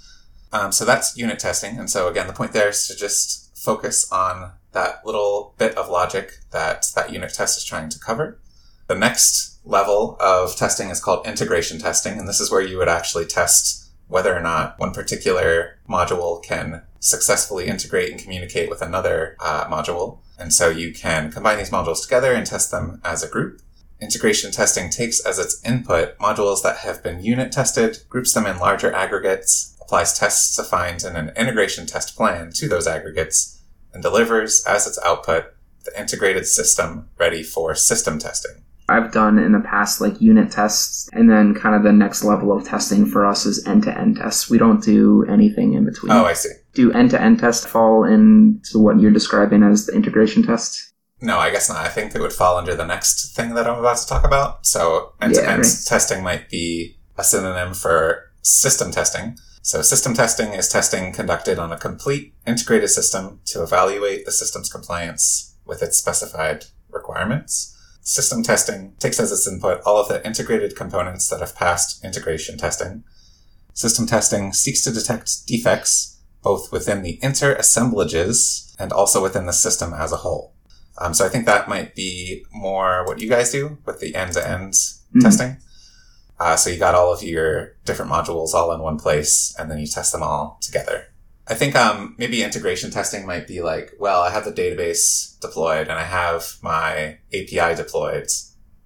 Um, 0.52 0.73
so 0.73 0.85
that's 0.85 1.17
unit 1.17 1.38
testing. 1.38 1.78
And 1.78 1.90
so 1.90 2.09
again, 2.09 2.26
the 2.26 2.33
point 2.33 2.52
there 2.52 2.71
is 2.71 2.87
to 2.88 2.97
just 2.97 3.57
focus 3.57 4.11
on 4.11 4.52
that 4.73 5.05
little 5.05 5.55
bit 5.59 5.76
of 5.76 5.88
logic 5.88 6.38
that 6.52 6.87
that 6.95 7.12
unit 7.12 7.35
test 7.35 7.59
is 7.59 7.64
trying 7.64 7.88
to 7.90 7.99
cover. 7.99 8.40
The 8.87 8.95
next 8.95 9.59
level 9.64 10.17
of 10.19 10.57
testing 10.57 10.88
is 10.88 11.00
called 11.00 11.26
integration 11.26 11.78
testing. 11.78 12.19
And 12.19 12.26
this 12.26 12.40
is 12.40 12.50
where 12.50 12.62
you 12.62 12.78
would 12.78 12.88
actually 12.88 13.26
test 13.26 13.90
whether 14.09 14.35
or 14.35 14.40
not 14.40 14.78
one 14.78 14.93
particular 14.93 15.78
module 15.88 16.43
can 16.43 16.83
successfully 16.99 17.67
integrate 17.67 18.11
and 18.11 18.21
communicate 18.21 18.71
with 18.71 18.83
another 18.83 19.37
uh, 19.40 19.67
module. 19.67 20.19
And 20.38 20.52
so 20.52 20.71
you 20.71 20.93
can 20.93 21.31
combine 21.31 21.59
these 21.59 21.71
modules 21.71 22.02
together 22.02 22.33
and 22.33 22.47
test 22.47 22.71
them 22.71 23.00
as 23.05 23.23
a 23.23 23.28
group. 23.28 23.61
Integration 24.00 24.52
testing 24.52 24.90
takes 24.90 25.25
as 25.25 25.38
its 25.38 25.62
input 25.64 26.17
modules 26.19 26.62
that 26.62 26.78
have 26.78 27.02
been 27.02 27.23
unit 27.23 27.50
tested, 27.50 27.99
groups 28.09 28.33
them 28.33 28.47
in 28.47 28.59
larger 28.59 28.93
aggregates, 28.93 29.76
applies 29.81 30.17
tests 30.17 30.57
defined 30.57 31.02
in 31.02 31.17
an 31.17 31.31
integration 31.37 31.85
test 31.85 32.17
plan 32.17 32.52
to 32.52 32.69
those 32.69 32.87
aggregates, 32.87 33.61
and 33.93 34.02
delivers 34.02 34.64
as 34.67 34.87
its 34.87 34.99
output 35.05 35.47
the 35.85 36.00
integrated 36.00 36.47
system 36.47 37.09
ready 37.19 37.43
for 37.43 37.75
system 37.75 38.19
testing. 38.19 38.62
I've 38.90 39.12
done 39.12 39.38
in 39.38 39.52
the 39.52 39.61
past 39.61 40.00
like 40.00 40.21
unit 40.21 40.50
tests, 40.50 41.11
and 41.12 41.31
then 41.31 41.55
kind 41.55 41.75
of 41.75 41.83
the 41.83 41.93
next 41.93 42.25
level 42.25 42.57
of 42.57 42.67
testing 42.67 43.05
for 43.05 43.26
us 43.26 43.45
is 43.45 43.67
end 43.67 43.83
to 43.83 43.99
end 43.99 44.17
tests. 44.17 44.49
We 44.49 44.57
don't 44.59 44.83
do 44.83 45.26
anything 45.28 45.75
in 45.75 45.85
between. 45.85 46.12
Oh, 46.12 46.25
I 46.25 46.33
see. 46.33 46.50
Do 46.73 46.93
end 46.93 47.11
to 47.11 47.21
end 47.21 47.40
tests 47.40 47.67
fall 47.67 48.05
into 48.05 48.78
what 48.78 48.99
you're 48.99 49.11
describing 49.11 49.62
as 49.62 49.87
the 49.87 49.93
integration 49.93 50.43
tests? 50.43 50.88
No, 51.21 51.39
I 51.39 51.51
guess 51.51 51.69
not. 51.69 51.85
I 51.85 51.89
think 51.89 52.15
it 52.15 52.21
would 52.21 52.33
fall 52.33 52.57
under 52.57 52.75
the 52.75 52.87
next 52.87 53.35
thing 53.35 53.55
that 53.55 53.67
I'm 53.67 53.79
about 53.79 53.97
to 53.99 54.07
talk 54.07 54.25
about. 54.25 54.65
So 54.67 55.15
end 55.21 55.35
to 55.35 55.49
end 55.49 55.65
testing 55.87 56.23
might 56.23 56.49
be 56.49 56.97
a 57.17 57.25
synonym 57.25 57.75
for 57.75 58.31
system 58.43 58.93
testing. 58.93 59.37
So 59.63 59.83
system 59.83 60.15
testing 60.15 60.53
is 60.53 60.69
testing 60.69 61.13
conducted 61.13 61.59
on 61.59 61.73
a 61.73 61.79
complete 61.79 62.35
integrated 62.47 62.91
system 62.91 63.41
to 63.47 63.63
evaluate 63.63 64.25
the 64.25 64.33
system's 64.33 64.71
compliance 64.71 65.57
with 65.67 65.83
its 65.83 65.99
specified 65.99 66.67
requirements. 66.89 67.75
System 68.01 68.43
testing 68.43 68.95
takes 68.99 69.21
as 69.21 69.33
its 69.33 69.47
input 69.47 69.83
all 69.85 70.01
of 70.01 70.09
the 70.09 70.25
integrated 70.25 70.77
components 70.77 71.29
that 71.29 71.41
have 71.41 71.57
passed 71.57 72.03
integration 72.05 72.57
testing. 72.57 73.05
System 73.75 74.07
testing 74.07 74.53
seeks 74.53 74.83
to 74.83 74.93
detect 74.93 75.47
defects 75.47 76.21
both 76.43 76.73
within 76.73 77.03
the 77.03 77.19
inter-assemblages 77.23 78.75
and 78.79 78.93
also 78.93 79.23
within 79.23 79.47
the 79.47 79.53
system 79.53 79.93
as 79.93 80.13
a 80.13 80.19
whole. 80.19 80.55
Um, 81.00 81.14
so 81.14 81.25
I 81.25 81.28
think 81.28 81.47
that 81.47 81.69
might 81.69 81.95
be 81.95 82.45
more 82.52 83.05
what 83.07 83.21
you 83.21 83.28
guys 83.28 83.52
do 83.52 83.78
with 83.87 84.00
the 84.00 84.14
end-to-end 84.14 84.73
mm-hmm. 84.73 85.21
testing. 85.21 85.57
Uh, 86.40 86.57
so 86.57 86.71
you 86.71 86.78
got 86.78 86.95
all 86.95 87.12
of 87.12 87.23
your 87.23 87.76
different 87.85 88.11
modules 88.11 88.55
all 88.55 88.73
in 88.73 88.81
one 88.81 88.99
place, 88.99 89.55
and 89.59 89.71
then 89.71 89.78
you 89.78 89.87
test 89.87 90.12
them 90.12 90.23
all 90.23 90.59
together. 90.61 91.07
I 91.49 91.55
think 91.55 91.75
um, 91.75 92.14
maybe 92.19 92.43
integration 92.43 92.90
testing 92.90 93.26
might 93.26 93.47
be 93.47 93.62
like, 93.62 93.95
well, 93.99 94.21
I 94.21 94.31
have 94.31 94.45
the 94.45 94.52
database 94.52 95.40
deployed 95.40 95.88
and 95.88 95.99
I 95.99 96.05
have 96.05 96.59
my 96.62 97.19
API 97.33 97.75
deployed, 97.75 98.28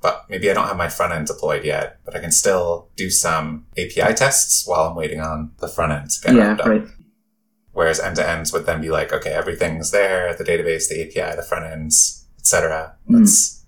but 0.00 0.24
maybe 0.28 0.48
I 0.48 0.54
don't 0.54 0.68
have 0.68 0.76
my 0.76 0.88
front 0.88 1.12
end 1.12 1.26
deployed 1.26 1.64
yet, 1.64 1.98
but 2.04 2.14
I 2.14 2.20
can 2.20 2.30
still 2.30 2.88
do 2.94 3.10
some 3.10 3.66
API 3.76 4.14
tests 4.14 4.64
while 4.66 4.88
I'm 4.88 4.94
waiting 4.94 5.20
on 5.20 5.50
the 5.58 5.66
front 5.66 5.92
end 5.92 6.10
to 6.10 6.20
get 6.20 6.36
yeah, 6.36 6.52
up. 6.52 6.84
Whereas 7.72 8.00
end 8.00 8.16
to 8.16 8.28
ends 8.28 8.52
would 8.52 8.66
then 8.66 8.80
be 8.80 8.90
like, 8.90 9.12
okay, 9.12 9.30
everything's 9.30 9.90
there, 9.90 10.34
the 10.34 10.44
database, 10.44 10.88
the 10.88 11.02
API, 11.02 11.36
the 11.36 11.42
front 11.42 11.64
ends, 11.64 12.26
etc. 12.38 12.94
Mm. 13.08 13.20
Let's 13.20 13.64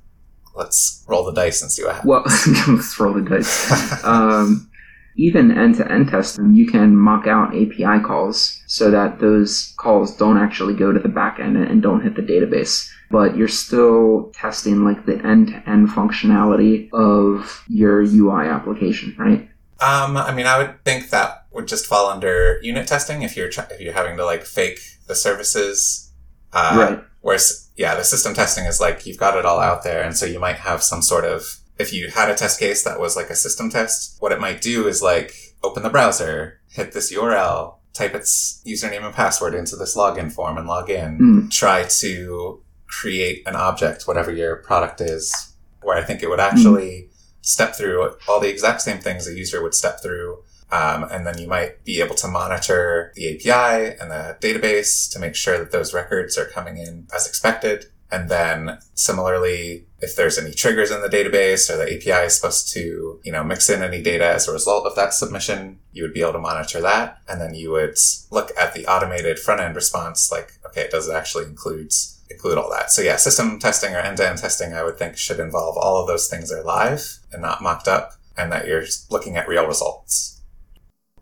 let's 0.54 1.04
roll 1.08 1.24
the 1.24 1.32
dice 1.32 1.62
and 1.62 1.70
see 1.70 1.84
what 1.84 1.96
happens. 1.96 2.08
Well, 2.08 2.24
let's 2.74 3.00
roll 3.00 3.14
the 3.14 3.22
dice. 3.22 4.04
um, 4.04 4.70
even 5.16 5.56
end-to-end 5.56 6.08
testing, 6.08 6.54
you 6.54 6.66
can 6.66 6.96
mock 6.96 7.26
out 7.26 7.54
API 7.54 8.02
calls 8.04 8.62
so 8.66 8.90
that 8.90 9.20
those 9.20 9.72
calls 9.76 10.16
don't 10.16 10.38
actually 10.38 10.74
go 10.74 10.92
to 10.92 10.98
the 10.98 11.08
backend 11.08 11.70
and 11.70 11.82
don't 11.82 12.02
hit 12.02 12.16
the 12.16 12.22
database. 12.22 12.90
But 13.10 13.36
you're 13.36 13.48
still 13.48 14.32
testing 14.34 14.84
like 14.84 15.06
the 15.06 15.24
end-to-end 15.24 15.88
functionality 15.88 16.88
of 16.92 17.64
your 17.68 18.00
UI 18.02 18.48
application, 18.48 19.14
right? 19.18 19.48
Um, 19.80 20.16
I 20.16 20.34
mean, 20.34 20.46
I 20.46 20.58
would 20.58 20.82
think 20.84 21.10
that 21.10 21.43
would 21.54 21.68
just 21.68 21.86
fall 21.86 22.08
under 22.08 22.58
unit 22.62 22.86
testing 22.86 23.22
if 23.22 23.36
you're 23.36 23.48
if 23.48 23.80
you're 23.80 23.92
having 23.92 24.16
to 24.16 24.24
like 24.24 24.44
fake 24.44 24.80
the 25.06 25.14
services. 25.14 26.12
Uh, 26.52 26.76
right. 26.78 27.04
Whereas, 27.20 27.70
yeah, 27.76 27.94
the 27.94 28.04
system 28.04 28.34
testing 28.34 28.64
is 28.64 28.80
like 28.80 29.06
you've 29.06 29.18
got 29.18 29.36
it 29.36 29.44
all 29.44 29.60
out 29.60 29.82
there, 29.82 30.02
and 30.02 30.16
so 30.16 30.26
you 30.26 30.38
might 30.38 30.56
have 30.56 30.82
some 30.82 31.02
sort 31.02 31.24
of 31.24 31.60
if 31.78 31.92
you 31.92 32.10
had 32.10 32.30
a 32.30 32.34
test 32.34 32.60
case 32.60 32.84
that 32.84 33.00
was 33.00 33.16
like 33.16 33.30
a 33.30 33.34
system 33.34 33.70
test, 33.70 34.16
what 34.20 34.32
it 34.32 34.40
might 34.40 34.60
do 34.60 34.86
is 34.86 35.02
like 35.02 35.34
open 35.62 35.82
the 35.82 35.90
browser, 35.90 36.60
hit 36.68 36.92
this 36.92 37.12
URL, 37.12 37.76
type 37.92 38.14
its 38.14 38.62
username 38.66 39.04
and 39.04 39.14
password 39.14 39.54
into 39.54 39.76
this 39.76 39.96
login 39.96 40.30
form 40.30 40.58
and 40.58 40.66
log 40.66 40.90
in. 40.90 41.18
Mm. 41.18 41.50
Try 41.50 41.84
to 42.00 42.62
create 42.86 43.42
an 43.46 43.56
object, 43.56 44.06
whatever 44.06 44.32
your 44.32 44.56
product 44.56 45.00
is, 45.00 45.54
where 45.82 45.96
I 45.96 46.02
think 46.02 46.22
it 46.22 46.28
would 46.28 46.40
actually 46.40 47.08
mm. 47.08 47.08
step 47.40 47.74
through 47.74 48.14
all 48.28 48.40
the 48.40 48.50
exact 48.50 48.82
same 48.82 48.98
things 48.98 49.26
a 49.26 49.34
user 49.34 49.62
would 49.62 49.74
step 49.74 50.02
through. 50.02 50.42
Um, 50.70 51.04
and 51.04 51.26
then 51.26 51.38
you 51.38 51.46
might 51.46 51.84
be 51.84 52.00
able 52.00 52.14
to 52.16 52.28
monitor 52.28 53.12
the 53.14 53.34
API 53.34 53.96
and 54.00 54.10
the 54.10 54.36
database 54.40 55.10
to 55.12 55.18
make 55.18 55.36
sure 55.36 55.58
that 55.58 55.70
those 55.70 55.94
records 55.94 56.36
are 56.36 56.46
coming 56.46 56.78
in 56.78 57.06
as 57.14 57.28
expected. 57.28 57.86
And 58.10 58.28
then 58.28 58.78
similarly, 58.94 59.86
if 60.00 60.14
there's 60.14 60.38
any 60.38 60.52
triggers 60.52 60.90
in 60.90 61.00
the 61.00 61.08
database 61.08 61.70
or 61.70 61.76
the 61.76 61.94
API 61.94 62.26
is 62.26 62.36
supposed 62.36 62.72
to, 62.74 63.20
you 63.24 63.32
know, 63.32 63.42
mix 63.42 63.68
in 63.68 63.82
any 63.82 64.02
data 64.02 64.26
as 64.26 64.46
a 64.46 64.52
result 64.52 64.86
of 64.86 64.94
that 64.94 65.14
submission, 65.14 65.78
you 65.92 66.02
would 66.02 66.12
be 66.12 66.20
able 66.20 66.34
to 66.34 66.38
monitor 66.38 66.80
that. 66.80 67.18
And 67.28 67.40
then 67.40 67.54
you 67.54 67.70
would 67.72 67.96
look 68.30 68.50
at 68.58 68.74
the 68.74 68.86
automated 68.86 69.38
front 69.38 69.60
end 69.60 69.74
response, 69.74 70.30
like, 70.30 70.58
okay, 70.66 70.88
does 70.90 71.08
it 71.08 71.14
actually 71.14 71.46
include 71.46 71.92
include 72.30 72.58
all 72.58 72.70
that? 72.70 72.90
So 72.90 73.02
yeah, 73.02 73.16
system 73.16 73.58
testing 73.58 73.94
or 73.94 73.98
end 73.98 74.18
to 74.18 74.28
end 74.28 74.38
testing, 74.38 74.74
I 74.74 74.82
would 74.82 74.98
think 74.98 75.16
should 75.16 75.40
involve 75.40 75.76
all 75.76 76.00
of 76.00 76.06
those 76.06 76.28
things 76.28 76.52
are 76.52 76.62
live 76.62 77.18
and 77.32 77.42
not 77.42 77.62
mocked 77.62 77.88
up 77.88 78.12
and 78.36 78.50
that 78.52 78.66
you're 78.66 78.84
looking 79.10 79.36
at 79.36 79.48
real 79.48 79.66
results. 79.66 80.33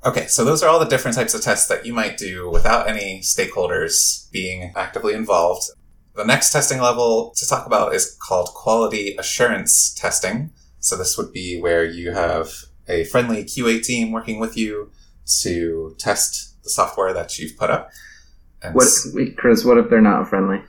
Okay, 0.04 0.26
so 0.26 0.44
those 0.44 0.62
are 0.62 0.68
all 0.68 0.80
the 0.80 0.86
different 0.86 1.16
types 1.16 1.32
of 1.32 1.42
tests 1.42 1.68
that 1.68 1.86
you 1.86 1.92
might 1.92 2.16
do 2.16 2.50
without 2.50 2.88
any 2.88 3.20
stakeholders 3.20 4.30
being 4.32 4.72
actively 4.74 5.14
involved. 5.14 5.70
The 6.16 6.24
next 6.24 6.52
testing 6.52 6.80
level 6.80 7.32
to 7.36 7.46
talk 7.46 7.66
about 7.66 7.94
is 7.94 8.16
called 8.20 8.48
quality 8.48 9.14
assurance 9.16 9.94
testing. 9.94 10.50
So 10.80 10.96
this 10.96 11.16
would 11.16 11.32
be 11.32 11.60
where 11.60 11.84
you 11.84 12.10
have 12.10 12.50
a 12.88 13.04
friendly 13.04 13.44
QA 13.44 13.82
team 13.82 14.10
working 14.10 14.40
with 14.40 14.56
you 14.56 14.90
to 15.42 15.94
test 15.98 16.60
the 16.64 16.70
software 16.70 17.12
that 17.14 17.38
you've 17.38 17.56
put 17.56 17.70
up. 17.70 17.90
And 18.60 18.74
what, 18.74 18.88
wait, 19.14 19.36
Chris, 19.36 19.64
what 19.64 19.78
if 19.78 19.88
they're 19.88 20.00
not 20.00 20.28
friendly? 20.28 20.62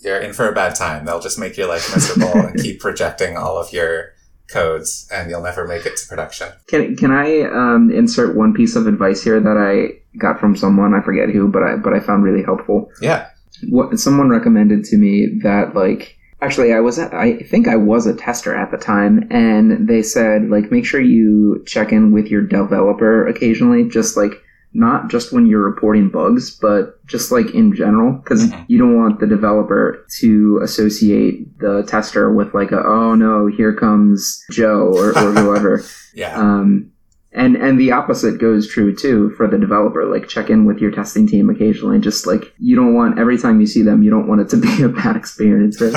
You're 0.00 0.18
in 0.18 0.32
for 0.32 0.48
a 0.48 0.54
bad 0.54 0.74
time. 0.74 1.04
They'll 1.04 1.20
just 1.20 1.38
make 1.38 1.56
your 1.56 1.68
life 1.68 1.88
miserable 1.94 2.32
and 2.46 2.60
keep 2.60 2.80
projecting 2.80 3.36
all 3.36 3.58
of 3.58 3.72
your 3.72 4.15
codes 4.48 5.08
and 5.12 5.30
you'll 5.30 5.42
never 5.42 5.66
make 5.66 5.86
it 5.86 5.96
to 5.96 6.08
production. 6.08 6.48
Can, 6.68 6.96
can 6.96 7.10
I 7.10 7.42
um, 7.42 7.90
insert 7.90 8.36
one 8.36 8.54
piece 8.54 8.76
of 8.76 8.86
advice 8.86 9.22
here 9.22 9.40
that 9.40 9.56
I 9.56 10.00
got 10.18 10.40
from 10.40 10.56
someone, 10.56 10.94
I 10.94 11.02
forget 11.02 11.30
who, 11.30 11.48
but 11.48 11.62
I, 11.62 11.76
but 11.76 11.92
I 11.92 12.00
found 12.00 12.24
really 12.24 12.42
helpful? 12.42 12.90
Yeah 13.00 13.28
what 13.68 13.98
someone 13.98 14.28
recommended 14.28 14.84
to 14.84 14.96
me 14.96 15.38
that 15.42 15.74
like 15.74 16.16
actually 16.40 16.72
I 16.72 16.80
was 16.80 16.98
at, 16.98 17.14
I 17.14 17.38
think 17.38 17.68
I 17.68 17.76
was 17.76 18.06
a 18.06 18.14
tester 18.14 18.54
at 18.54 18.70
the 18.70 18.76
time 18.76 19.26
and 19.30 19.88
they 19.88 20.02
said 20.02 20.50
like 20.50 20.70
make 20.70 20.84
sure 20.84 21.00
you 21.00 21.62
check 21.66 21.92
in 21.92 22.12
with 22.12 22.26
your 22.26 22.42
developer 22.42 23.26
occasionally 23.26 23.88
just 23.88 24.16
like 24.16 24.32
not 24.76 25.08
just 25.08 25.32
when 25.32 25.46
you're 25.46 25.62
reporting 25.62 26.08
bugs 26.08 26.50
but 26.50 27.04
just 27.06 27.32
like 27.32 27.50
in 27.54 27.74
general 27.74 28.12
because 28.12 28.46
mm-hmm. 28.46 28.62
you 28.68 28.78
don't 28.78 28.96
want 28.96 29.18
the 29.20 29.26
developer 29.26 30.04
to 30.18 30.60
associate 30.62 31.58
the 31.58 31.82
tester 31.84 32.32
with 32.32 32.52
like 32.54 32.72
a 32.72 32.82
oh 32.84 33.14
no 33.14 33.46
here 33.46 33.74
comes 33.74 34.44
Joe 34.50 34.92
or, 34.94 35.10
or 35.10 35.32
whoever 35.34 35.82
yeah 36.14 36.36
um 36.36 36.92
and 37.32 37.56
and 37.56 37.80
the 37.80 37.92
opposite 37.92 38.38
goes 38.38 38.68
true 38.68 38.94
too 38.94 39.30
for 39.30 39.48
the 39.48 39.58
developer 39.58 40.04
like 40.04 40.28
check 40.28 40.50
in 40.50 40.66
with 40.66 40.78
your 40.78 40.90
testing 40.90 41.26
team 41.26 41.48
occasionally 41.48 41.98
just 41.98 42.26
like 42.26 42.52
you 42.58 42.76
don't 42.76 42.94
want 42.94 43.18
every 43.18 43.38
time 43.38 43.60
you 43.60 43.66
see 43.66 43.82
them 43.82 44.02
you 44.02 44.10
don't 44.10 44.28
want 44.28 44.40
it 44.40 44.48
to 44.50 44.56
be 44.58 44.82
a 44.82 44.88
bad 44.88 45.16
experience? 45.16 45.80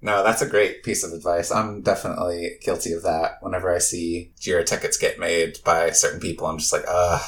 No, 0.00 0.22
that's 0.22 0.42
a 0.42 0.48
great 0.48 0.84
piece 0.84 1.02
of 1.02 1.12
advice. 1.12 1.50
I'm 1.50 1.82
definitely 1.82 2.58
guilty 2.62 2.92
of 2.92 3.02
that. 3.02 3.38
Whenever 3.40 3.74
I 3.74 3.78
see 3.78 4.32
Jira 4.40 4.64
tickets 4.64 4.96
get 4.96 5.18
made 5.18 5.58
by 5.64 5.90
certain 5.90 6.20
people, 6.20 6.46
I'm 6.46 6.58
just 6.58 6.72
like, 6.72 6.84
ugh, 6.86 7.20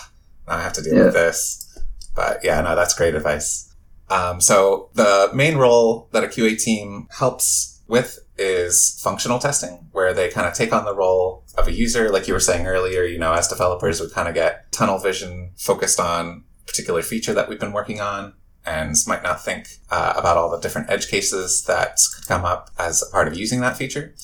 now 0.51 0.57
I 0.57 0.63
have 0.63 0.73
to 0.75 0.83
deal 0.83 0.95
Yeah. 0.97 1.05
with 1.05 1.15
this. 1.15 1.79
But 2.15 2.41
yeah, 2.45 2.61
no, 2.61 2.75
that's 2.75 2.95
great 2.95 3.15
advice. 3.15 3.73
Um, 4.11 4.41
so 4.41 4.91
the 4.95 5.31
main 5.33 5.57
role 5.57 6.09
that 6.13 6.25
a 6.25 6.27
QA 6.27 6.61
team 6.63 7.07
helps 7.11 7.81
with 7.87 8.19
is 8.37 8.99
functional 9.03 9.39
testing, 9.39 9.89
where 9.93 10.13
they 10.13 10.29
kind 10.29 10.47
of 10.49 10.55
take 10.55 10.73
on 10.73 10.85
the 10.85 10.95
role 10.95 11.45
of 11.57 11.69
a 11.69 11.73
user. 11.73 12.11
Like 12.11 12.27
you 12.27 12.35
were 12.35 12.41
saying 12.41 12.67
earlier, 12.67 13.05
you 13.05 13.19
know, 13.19 13.33
as 13.33 13.47
developers, 13.49 14.01
we 14.01 14.09
kind 14.11 14.29
of 14.29 14.35
get 14.35 14.71
tunnel 14.73 14.99
vision 14.99 15.53
focused 15.57 16.01
on 16.01 16.45
a 16.63 16.67
particular 16.67 17.03
feature 17.03 17.35
that 17.35 17.49
we've 17.49 17.61
been 17.61 17.73
working 17.73 18.01
on 18.01 18.35
and 18.67 18.95
might 19.07 19.23
not 19.23 19.43
think 19.45 19.69
uh, 19.91 20.15
about 20.17 20.37
all 20.37 20.51
the 20.51 20.59
different 20.59 20.91
edge 20.91 21.09
cases 21.09 21.65
that 21.65 21.97
could 22.15 22.27
come 22.27 22.45
up 22.45 22.71
as 22.79 23.03
a 23.03 23.11
part 23.11 23.29
of 23.29 23.37
using 23.37 23.61
that 23.61 23.77
feature. 23.77 24.15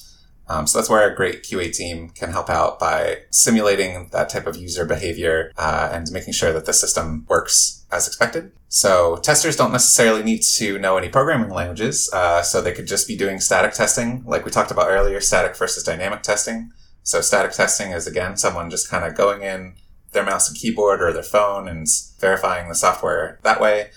Um, 0.49 0.67
so 0.67 0.79
that's 0.79 0.88
where 0.88 1.11
a 1.11 1.15
great 1.15 1.43
QA 1.43 1.73
team 1.73 2.11
can 2.11 2.31
help 2.31 2.49
out 2.49 2.79
by 2.79 3.19
simulating 3.31 4.09
that 4.12 4.29
type 4.29 4.47
of 4.47 4.57
user 4.57 4.85
behavior 4.85 5.53
uh, 5.57 5.91
and 5.93 6.11
making 6.12 6.35
sure 6.35 6.53
that 6.53 6.67
the 6.67 6.73
system 6.73 7.26
works 7.29 7.85
as 7.91 8.07
expected. 8.07 8.53
So 8.69 9.17
testers 9.17 9.57
don't 9.57 9.73
necessarily 9.73 10.23
need 10.23 10.43
to 10.57 10.79
know 10.79 10.97
any 10.97 11.09
programming 11.09 11.50
languages, 11.50 12.11
uh, 12.12 12.43
so 12.43 12.61
they 12.61 12.73
could 12.73 12.87
just 12.87 13.09
be 13.09 13.17
doing 13.17 13.41
static 13.41 13.73
testing, 13.73 14.25
like 14.25 14.45
we 14.45 14.50
talked 14.50 14.71
about 14.71 14.88
earlier, 14.88 15.21
static 15.21 15.57
versus 15.57 15.83
dynamic 15.83 16.23
testing. 16.23 16.71
So 17.03 17.21
static 17.21 17.53
testing 17.53 17.93
is 17.93 18.07
again 18.07 18.37
someone 18.37 18.71
just 18.71 18.91
kind 18.91 19.05
of 19.05 19.15
going 19.15 19.43
in 19.43 19.75
their 20.12 20.25
mouse 20.25 20.49
and 20.49 20.59
keyboard 20.59 21.00
or 21.00 21.12
their 21.12 21.23
phone 21.23 21.69
and 21.69 21.87
verifying 22.19 22.69
the 22.69 22.75
software 22.75 23.38
that 23.43 23.61
way. 23.61 23.91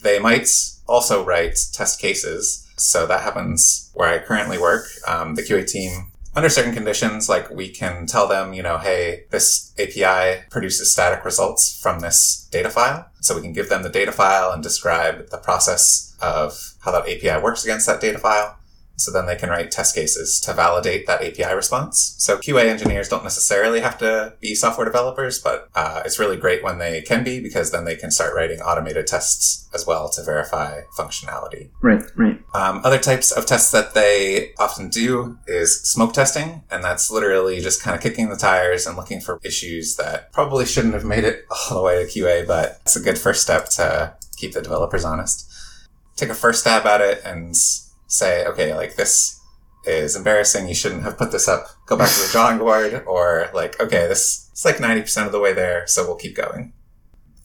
They 0.00 0.18
might 0.18 0.48
also 0.86 1.24
write 1.24 1.58
test 1.72 2.00
cases. 2.00 2.63
So 2.76 3.06
that 3.06 3.22
happens 3.22 3.90
where 3.94 4.08
I 4.08 4.18
currently 4.18 4.58
work. 4.58 4.86
Um, 5.06 5.34
the 5.34 5.42
QA 5.42 5.66
team, 5.66 6.08
under 6.36 6.48
certain 6.48 6.74
conditions, 6.74 7.28
like 7.28 7.50
we 7.50 7.68
can 7.68 8.06
tell 8.06 8.26
them, 8.26 8.52
you 8.52 8.62
know, 8.62 8.78
hey, 8.78 9.24
this 9.30 9.72
API 9.78 10.42
produces 10.50 10.92
static 10.92 11.24
results 11.24 11.80
from 11.80 12.00
this 12.00 12.48
data 12.50 12.70
file. 12.70 13.08
So 13.20 13.36
we 13.36 13.42
can 13.42 13.52
give 13.52 13.68
them 13.68 13.82
the 13.82 13.88
data 13.88 14.12
file 14.12 14.50
and 14.50 14.62
describe 14.62 15.30
the 15.30 15.38
process 15.38 16.16
of 16.20 16.74
how 16.80 16.90
that 16.92 17.08
API 17.08 17.42
works 17.42 17.64
against 17.64 17.86
that 17.86 18.00
data 18.00 18.18
file. 18.18 18.58
So 18.96 19.10
then 19.10 19.26
they 19.26 19.36
can 19.36 19.50
write 19.50 19.70
test 19.70 19.94
cases 19.94 20.40
to 20.40 20.52
validate 20.52 21.06
that 21.06 21.22
API 21.22 21.54
response. 21.54 22.14
So 22.18 22.38
QA 22.38 22.66
engineers 22.66 23.08
don't 23.08 23.24
necessarily 23.24 23.80
have 23.80 23.98
to 23.98 24.34
be 24.40 24.54
software 24.54 24.84
developers, 24.84 25.40
but 25.40 25.68
uh, 25.74 26.02
it's 26.04 26.18
really 26.18 26.36
great 26.36 26.62
when 26.62 26.78
they 26.78 27.02
can 27.02 27.24
be 27.24 27.40
because 27.40 27.72
then 27.72 27.84
they 27.84 27.96
can 27.96 28.10
start 28.10 28.34
writing 28.34 28.60
automated 28.60 29.06
tests 29.06 29.68
as 29.74 29.86
well 29.86 30.08
to 30.10 30.22
verify 30.22 30.82
functionality. 30.96 31.70
Right, 31.82 32.02
right. 32.16 32.40
Um, 32.54 32.80
other 32.84 32.98
types 32.98 33.32
of 33.32 33.46
tests 33.46 33.72
that 33.72 33.94
they 33.94 34.52
often 34.58 34.88
do 34.88 35.38
is 35.46 35.80
smoke 35.82 36.12
testing, 36.12 36.62
and 36.70 36.84
that's 36.84 37.10
literally 37.10 37.60
just 37.60 37.82
kind 37.82 37.96
of 37.96 38.02
kicking 38.02 38.28
the 38.28 38.36
tires 38.36 38.86
and 38.86 38.96
looking 38.96 39.20
for 39.20 39.40
issues 39.42 39.96
that 39.96 40.32
probably 40.32 40.64
shouldn't 40.64 40.94
have 40.94 41.04
made 41.04 41.24
it 41.24 41.46
all 41.70 41.78
the 41.78 41.82
way 41.82 42.04
to 42.04 42.10
QA, 42.10 42.46
but 42.46 42.80
it's 42.82 42.96
a 42.96 43.00
good 43.00 43.18
first 43.18 43.42
step 43.42 43.68
to 43.70 44.14
keep 44.36 44.52
the 44.52 44.62
developers 44.62 45.04
honest. 45.04 45.50
Take 46.16 46.28
a 46.28 46.34
first 46.34 46.60
stab 46.60 46.86
at 46.86 47.00
it 47.00 47.22
and 47.24 47.56
say, 48.06 48.44
okay, 48.46 48.74
like 48.74 48.96
this 48.96 49.40
is 49.84 50.16
embarrassing. 50.16 50.68
You 50.68 50.74
shouldn't 50.74 51.02
have 51.02 51.18
put 51.18 51.32
this 51.32 51.48
up. 51.48 51.66
Go 51.86 51.96
back 51.96 52.10
to 52.10 52.20
the 52.20 52.28
drawing 52.32 52.58
board, 52.58 53.04
or 53.06 53.50
like, 53.54 53.80
okay, 53.80 54.06
this 54.06 54.50
is 54.54 54.64
like 54.64 54.80
ninety 54.80 55.02
percent 55.02 55.26
of 55.26 55.32
the 55.32 55.40
way 55.40 55.52
there, 55.52 55.86
so 55.86 56.06
we'll 56.06 56.16
keep 56.16 56.36
going. 56.36 56.72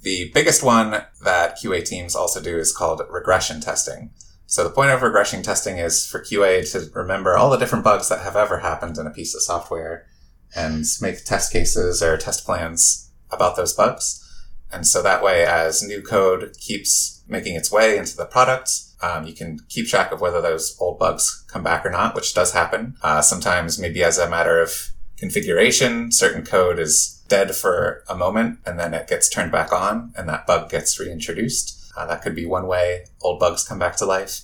The 0.01 0.31
biggest 0.33 0.63
one 0.63 0.91
that 1.21 1.57
QA 1.61 1.83
teams 1.83 2.15
also 2.15 2.41
do 2.41 2.57
is 2.57 2.75
called 2.75 3.01
regression 3.09 3.59
testing. 3.59 4.11
So 4.45 4.63
the 4.63 4.69
point 4.69 4.89
of 4.89 5.01
regression 5.01 5.43
testing 5.43 5.77
is 5.77 6.07
for 6.07 6.23
QA 6.23 6.69
to 6.71 6.89
remember 6.97 7.37
all 7.37 7.49
the 7.49 7.57
different 7.57 7.83
bugs 7.83 8.09
that 8.09 8.21
have 8.21 8.35
ever 8.35 8.59
happened 8.59 8.97
in 8.97 9.05
a 9.05 9.11
piece 9.11 9.35
of 9.35 9.41
software 9.41 10.07
and 10.55 10.85
make 11.01 11.23
test 11.23 11.51
cases 11.53 12.01
or 12.01 12.17
test 12.17 12.45
plans 12.45 13.11
about 13.29 13.55
those 13.55 13.73
bugs. 13.73 14.25
And 14.71 14.87
so 14.87 15.03
that 15.03 15.23
way, 15.23 15.45
as 15.45 15.83
new 15.83 16.01
code 16.01 16.55
keeps 16.59 17.23
making 17.27 17.55
its 17.55 17.71
way 17.71 17.97
into 17.97 18.15
the 18.15 18.25
product, 18.25 18.71
um, 19.01 19.25
you 19.25 19.33
can 19.33 19.59
keep 19.69 19.87
track 19.87 20.11
of 20.11 20.21
whether 20.21 20.41
those 20.41 20.77
old 20.79 20.99
bugs 20.99 21.45
come 21.47 21.63
back 21.63 21.85
or 21.85 21.89
not, 21.89 22.15
which 22.15 22.33
does 22.33 22.53
happen. 22.53 22.95
Uh, 23.01 23.21
sometimes 23.21 23.79
maybe 23.79 24.03
as 24.03 24.17
a 24.17 24.29
matter 24.29 24.61
of 24.61 24.89
configuration, 25.17 26.11
certain 26.11 26.45
code 26.45 26.79
is 26.79 27.21
dead 27.27 27.55
for 27.55 28.03
a 28.09 28.15
moment 28.15 28.59
and 28.65 28.79
then 28.79 28.93
it 28.93 29.07
gets 29.07 29.29
turned 29.29 29.51
back 29.51 29.71
on 29.71 30.11
and 30.17 30.27
that 30.27 30.47
bug 30.47 30.69
gets 30.69 30.99
reintroduced. 30.99 31.91
Uh, 31.95 32.05
that 32.05 32.21
could 32.21 32.35
be 32.35 32.45
one 32.45 32.67
way 32.67 33.05
old 33.21 33.39
bugs 33.39 33.67
come 33.67 33.79
back 33.79 33.95
to 33.97 34.05
life. 34.05 34.41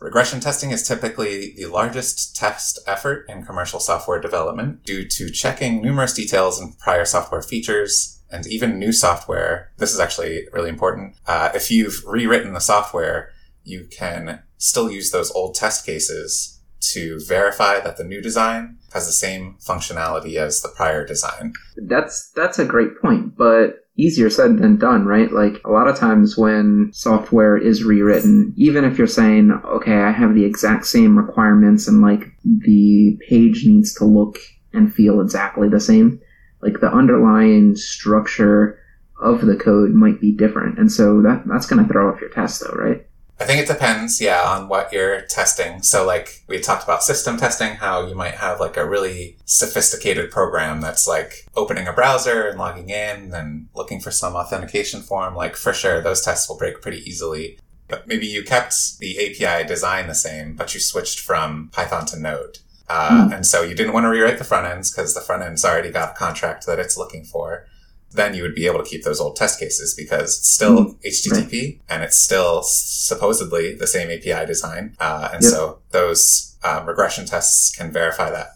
Regression 0.00 0.38
testing 0.38 0.70
is 0.70 0.86
typically 0.86 1.54
the 1.56 1.66
largest 1.66 2.36
test 2.36 2.78
effort 2.86 3.26
in 3.28 3.44
commercial 3.44 3.80
software 3.80 4.20
development 4.20 4.84
due 4.84 5.04
to 5.04 5.28
checking 5.30 5.82
numerous 5.82 6.12
details 6.12 6.60
in 6.60 6.72
prior 6.74 7.04
software 7.04 7.42
features 7.42 8.20
and 8.30 8.46
even 8.46 8.78
new 8.78 8.92
software. 8.92 9.72
This 9.78 9.92
is 9.92 9.98
actually 9.98 10.46
really 10.52 10.68
important. 10.68 11.16
Uh, 11.26 11.50
if 11.54 11.70
you've 11.70 12.04
rewritten 12.06 12.52
the 12.52 12.60
software, 12.60 13.32
you 13.68 13.86
can 13.90 14.42
still 14.56 14.90
use 14.90 15.10
those 15.10 15.30
old 15.32 15.54
test 15.54 15.86
cases 15.86 16.60
to 16.80 17.20
verify 17.26 17.80
that 17.80 17.96
the 17.96 18.04
new 18.04 18.20
design 18.20 18.78
has 18.92 19.06
the 19.06 19.12
same 19.12 19.56
functionality 19.60 20.36
as 20.36 20.62
the 20.62 20.68
prior 20.68 21.04
design. 21.04 21.52
That's 21.76 22.30
that's 22.34 22.58
a 22.58 22.64
great 22.64 23.00
point, 23.00 23.36
but 23.36 23.84
easier 23.96 24.30
said 24.30 24.58
than 24.58 24.78
done, 24.78 25.04
right? 25.04 25.32
Like 25.32 25.60
a 25.64 25.70
lot 25.70 25.88
of 25.88 25.98
times 25.98 26.38
when 26.38 26.90
software 26.92 27.56
is 27.56 27.82
rewritten, 27.82 28.54
even 28.56 28.84
if 28.84 28.96
you're 28.96 29.08
saying, 29.08 29.50
okay, 29.64 29.96
I 29.96 30.12
have 30.12 30.34
the 30.34 30.44
exact 30.44 30.86
same 30.86 31.18
requirements 31.18 31.88
and 31.88 32.00
like 32.00 32.32
the 32.44 33.18
page 33.28 33.64
needs 33.66 33.92
to 33.94 34.04
look 34.04 34.38
and 34.72 34.92
feel 34.94 35.20
exactly 35.20 35.68
the 35.68 35.80
same, 35.80 36.20
like 36.62 36.80
the 36.80 36.92
underlying 36.92 37.74
structure 37.74 38.78
of 39.20 39.44
the 39.44 39.56
code 39.56 39.90
might 39.90 40.20
be 40.20 40.30
different. 40.30 40.78
And 40.78 40.92
so 40.92 41.20
that 41.22 41.42
that's 41.46 41.66
going 41.66 41.84
to 41.84 41.92
throw 41.92 42.12
off 42.12 42.20
your 42.20 42.30
test 42.30 42.60
though, 42.60 42.74
right? 42.74 43.04
I 43.40 43.44
think 43.44 43.60
it 43.60 43.68
depends, 43.68 44.20
yeah, 44.20 44.42
on 44.42 44.68
what 44.68 44.92
you're 44.92 45.20
testing. 45.22 45.82
So 45.82 46.04
like 46.04 46.42
we 46.48 46.58
talked 46.58 46.82
about 46.82 47.04
system 47.04 47.36
testing, 47.36 47.74
how 47.76 48.04
you 48.06 48.16
might 48.16 48.34
have 48.34 48.58
like 48.58 48.76
a 48.76 48.88
really 48.88 49.36
sophisticated 49.44 50.32
program 50.32 50.80
that's 50.80 51.06
like 51.06 51.46
opening 51.54 51.86
a 51.86 51.92
browser 51.92 52.48
and 52.48 52.58
logging 52.58 52.90
in 52.90 53.32
and 53.32 53.68
looking 53.74 54.00
for 54.00 54.10
some 54.10 54.34
authentication 54.34 55.02
form. 55.02 55.36
Like 55.36 55.54
for 55.54 55.72
sure, 55.72 56.00
those 56.00 56.22
tests 56.22 56.48
will 56.48 56.58
break 56.58 56.82
pretty 56.82 56.98
easily. 57.08 57.58
But 57.86 58.08
maybe 58.08 58.26
you 58.26 58.42
kept 58.42 58.98
the 58.98 59.16
API 59.18 59.66
design 59.66 60.08
the 60.08 60.14
same, 60.14 60.56
but 60.56 60.74
you 60.74 60.80
switched 60.80 61.20
from 61.20 61.70
Python 61.72 62.06
to 62.06 62.18
Node. 62.18 62.58
Uh, 62.88 63.28
And 63.32 63.46
so 63.46 63.62
you 63.62 63.74
didn't 63.74 63.92
want 63.92 64.04
to 64.04 64.08
rewrite 64.08 64.38
the 64.38 64.44
front 64.44 64.66
ends 64.66 64.90
because 64.90 65.14
the 65.14 65.20
front 65.20 65.42
end's 65.42 65.64
already 65.64 65.90
got 65.90 66.12
a 66.12 66.14
contract 66.14 66.66
that 66.66 66.78
it's 66.78 66.96
looking 66.98 67.24
for 67.24 67.66
then 68.10 68.34
you 68.34 68.42
would 68.42 68.54
be 68.54 68.66
able 68.66 68.82
to 68.82 68.88
keep 68.88 69.04
those 69.04 69.20
old 69.20 69.36
test 69.36 69.58
cases 69.60 69.94
because 69.94 70.38
it's 70.38 70.48
still 70.50 70.94
HTTP 71.06 71.80
and 71.88 72.02
it's 72.02 72.16
still 72.18 72.62
supposedly 72.62 73.74
the 73.74 73.86
same 73.86 74.10
API 74.10 74.46
design. 74.46 74.96
Uh, 74.98 75.28
and 75.32 75.42
Yep. 75.42 75.52
so 75.52 75.78
those 75.90 76.56
um, 76.64 76.86
regression 76.86 77.26
tests 77.26 77.74
can 77.76 77.92
verify 77.92 78.30
that. 78.30 78.48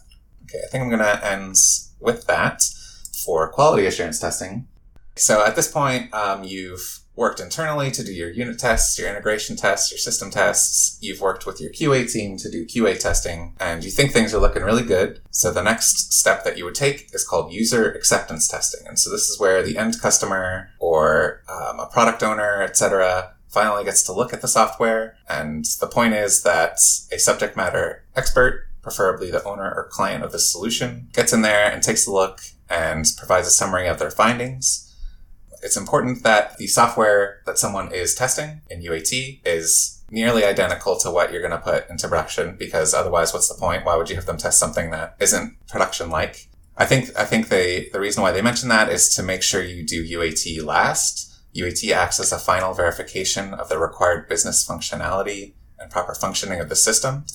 Okay, 0.45 0.59
I 0.65 0.67
think 0.69 0.81
I'm 0.83 0.89
going 0.89 1.01
to 1.01 1.25
end 1.31 1.55
with 1.99 2.25
that 2.27 2.61
for 3.25 3.49
quality 3.51 3.85
assurance 3.85 4.19
testing. 4.19 4.67
So 5.15 5.45
at 5.45 5.55
this 5.55 5.71
point, 5.71 6.13
um, 6.13 6.43
you've 6.43 6.99
worked 7.15 7.39
internally 7.39 7.91
to 7.91 8.03
do 8.03 8.11
your 8.11 8.29
unit 8.29 8.57
tests, 8.57 8.97
your 8.97 9.09
integration 9.09 9.55
tests, 9.55 9.91
your 9.91 9.99
system 9.99 10.31
tests. 10.31 10.97
You've 11.01 11.21
worked 11.21 11.45
with 11.45 11.61
your 11.61 11.71
QA 11.71 12.11
team 12.11 12.37
to 12.37 12.49
do 12.49 12.65
QA 12.65 12.99
testing, 12.99 13.55
and 13.59 13.83
you 13.83 13.91
think 13.91 14.11
things 14.11 14.33
are 14.33 14.39
looking 14.39 14.63
really 14.63 14.83
good. 14.83 15.21
So 15.29 15.51
the 15.51 15.63
next 15.63 16.13
step 16.13 16.43
that 16.43 16.57
you 16.57 16.65
would 16.65 16.75
take 16.75 17.13
is 17.13 17.27
called 17.27 17.53
user 17.53 17.91
acceptance 17.91 18.47
testing. 18.47 18.87
And 18.87 18.97
so 18.97 19.09
this 19.09 19.29
is 19.29 19.39
where 19.39 19.61
the 19.61 19.77
end 19.77 20.01
customer 20.01 20.69
or 20.79 21.43
um, 21.47 21.79
a 21.79 21.85
product 21.85 22.23
owner, 22.23 22.61
etc., 22.61 23.33
finally 23.47 23.83
gets 23.83 24.01
to 24.03 24.11
look 24.11 24.33
at 24.33 24.41
the 24.41 24.47
software. 24.47 25.15
And 25.29 25.65
the 25.79 25.87
point 25.87 26.15
is 26.15 26.41
that 26.41 26.79
a 27.11 27.19
subject 27.19 27.55
matter 27.55 28.03
expert, 28.15 28.67
preferably 28.81 29.29
the 29.29 29.43
owner 29.43 29.71
or 29.71 29.89
client 29.91 30.23
of 30.23 30.31
the 30.31 30.39
solution, 30.39 31.09
gets 31.13 31.31
in 31.31 31.43
there 31.43 31.71
and 31.71 31.83
takes 31.83 32.07
a 32.07 32.11
look 32.11 32.41
and 32.67 33.05
provides 33.15 33.47
a 33.47 33.51
summary 33.51 33.87
of 33.87 33.99
their 33.99 34.09
findings. 34.09 34.92
It's 35.63 35.77
important 35.77 36.23
that 36.23 36.57
the 36.57 36.67
software 36.67 37.41
that 37.45 37.57
someone 37.57 37.91
is 37.91 38.15
testing 38.15 38.61
in 38.69 38.81
UAT 38.81 39.39
is 39.45 40.03
nearly 40.11 40.43
identical 40.43 40.97
to 40.97 41.09
what 41.09 41.31
you're 41.31 41.41
going 41.41 41.51
to 41.51 41.57
put 41.57 41.89
into 41.89 42.07
production 42.07 42.55
because 42.55 42.93
otherwise 42.93 43.33
what's 43.33 43.49
the 43.49 43.59
point? 43.59 43.85
Why 43.85 43.95
would 43.95 44.09
you 44.09 44.15
have 44.15 44.25
them 44.25 44.37
test 44.37 44.59
something 44.59 44.91
that 44.91 45.15
isn't 45.19 45.55
production 45.67 46.09
like? 46.09 46.49
I 46.77 46.85
think, 46.85 47.09
I 47.17 47.25
think 47.25 47.49
they, 47.49 47.89
the 47.93 47.99
reason 47.99 48.23
why 48.23 48.31
they 48.31 48.41
mention 48.41 48.69
that 48.69 48.89
is 48.89 49.13
to 49.15 49.23
make 49.23 49.41
sure 49.41 49.63
you 49.63 49.85
do 49.85 50.05
UAT 50.05 50.63
last. 50.63 51.31
UAT 51.55 51.91
acts 51.91 52.19
as 52.19 52.31
a 52.31 52.39
final 52.39 52.73
verification 52.73 53.53
of 53.53 53.69
the 53.69 53.77
required 53.77 54.27
business 54.27 54.67
functionality 54.67 55.53
and 55.79 55.91
proper 55.91 56.15
functioning 56.15 56.59
of 56.59 56.69
the 56.69 56.75
system. 56.75 57.25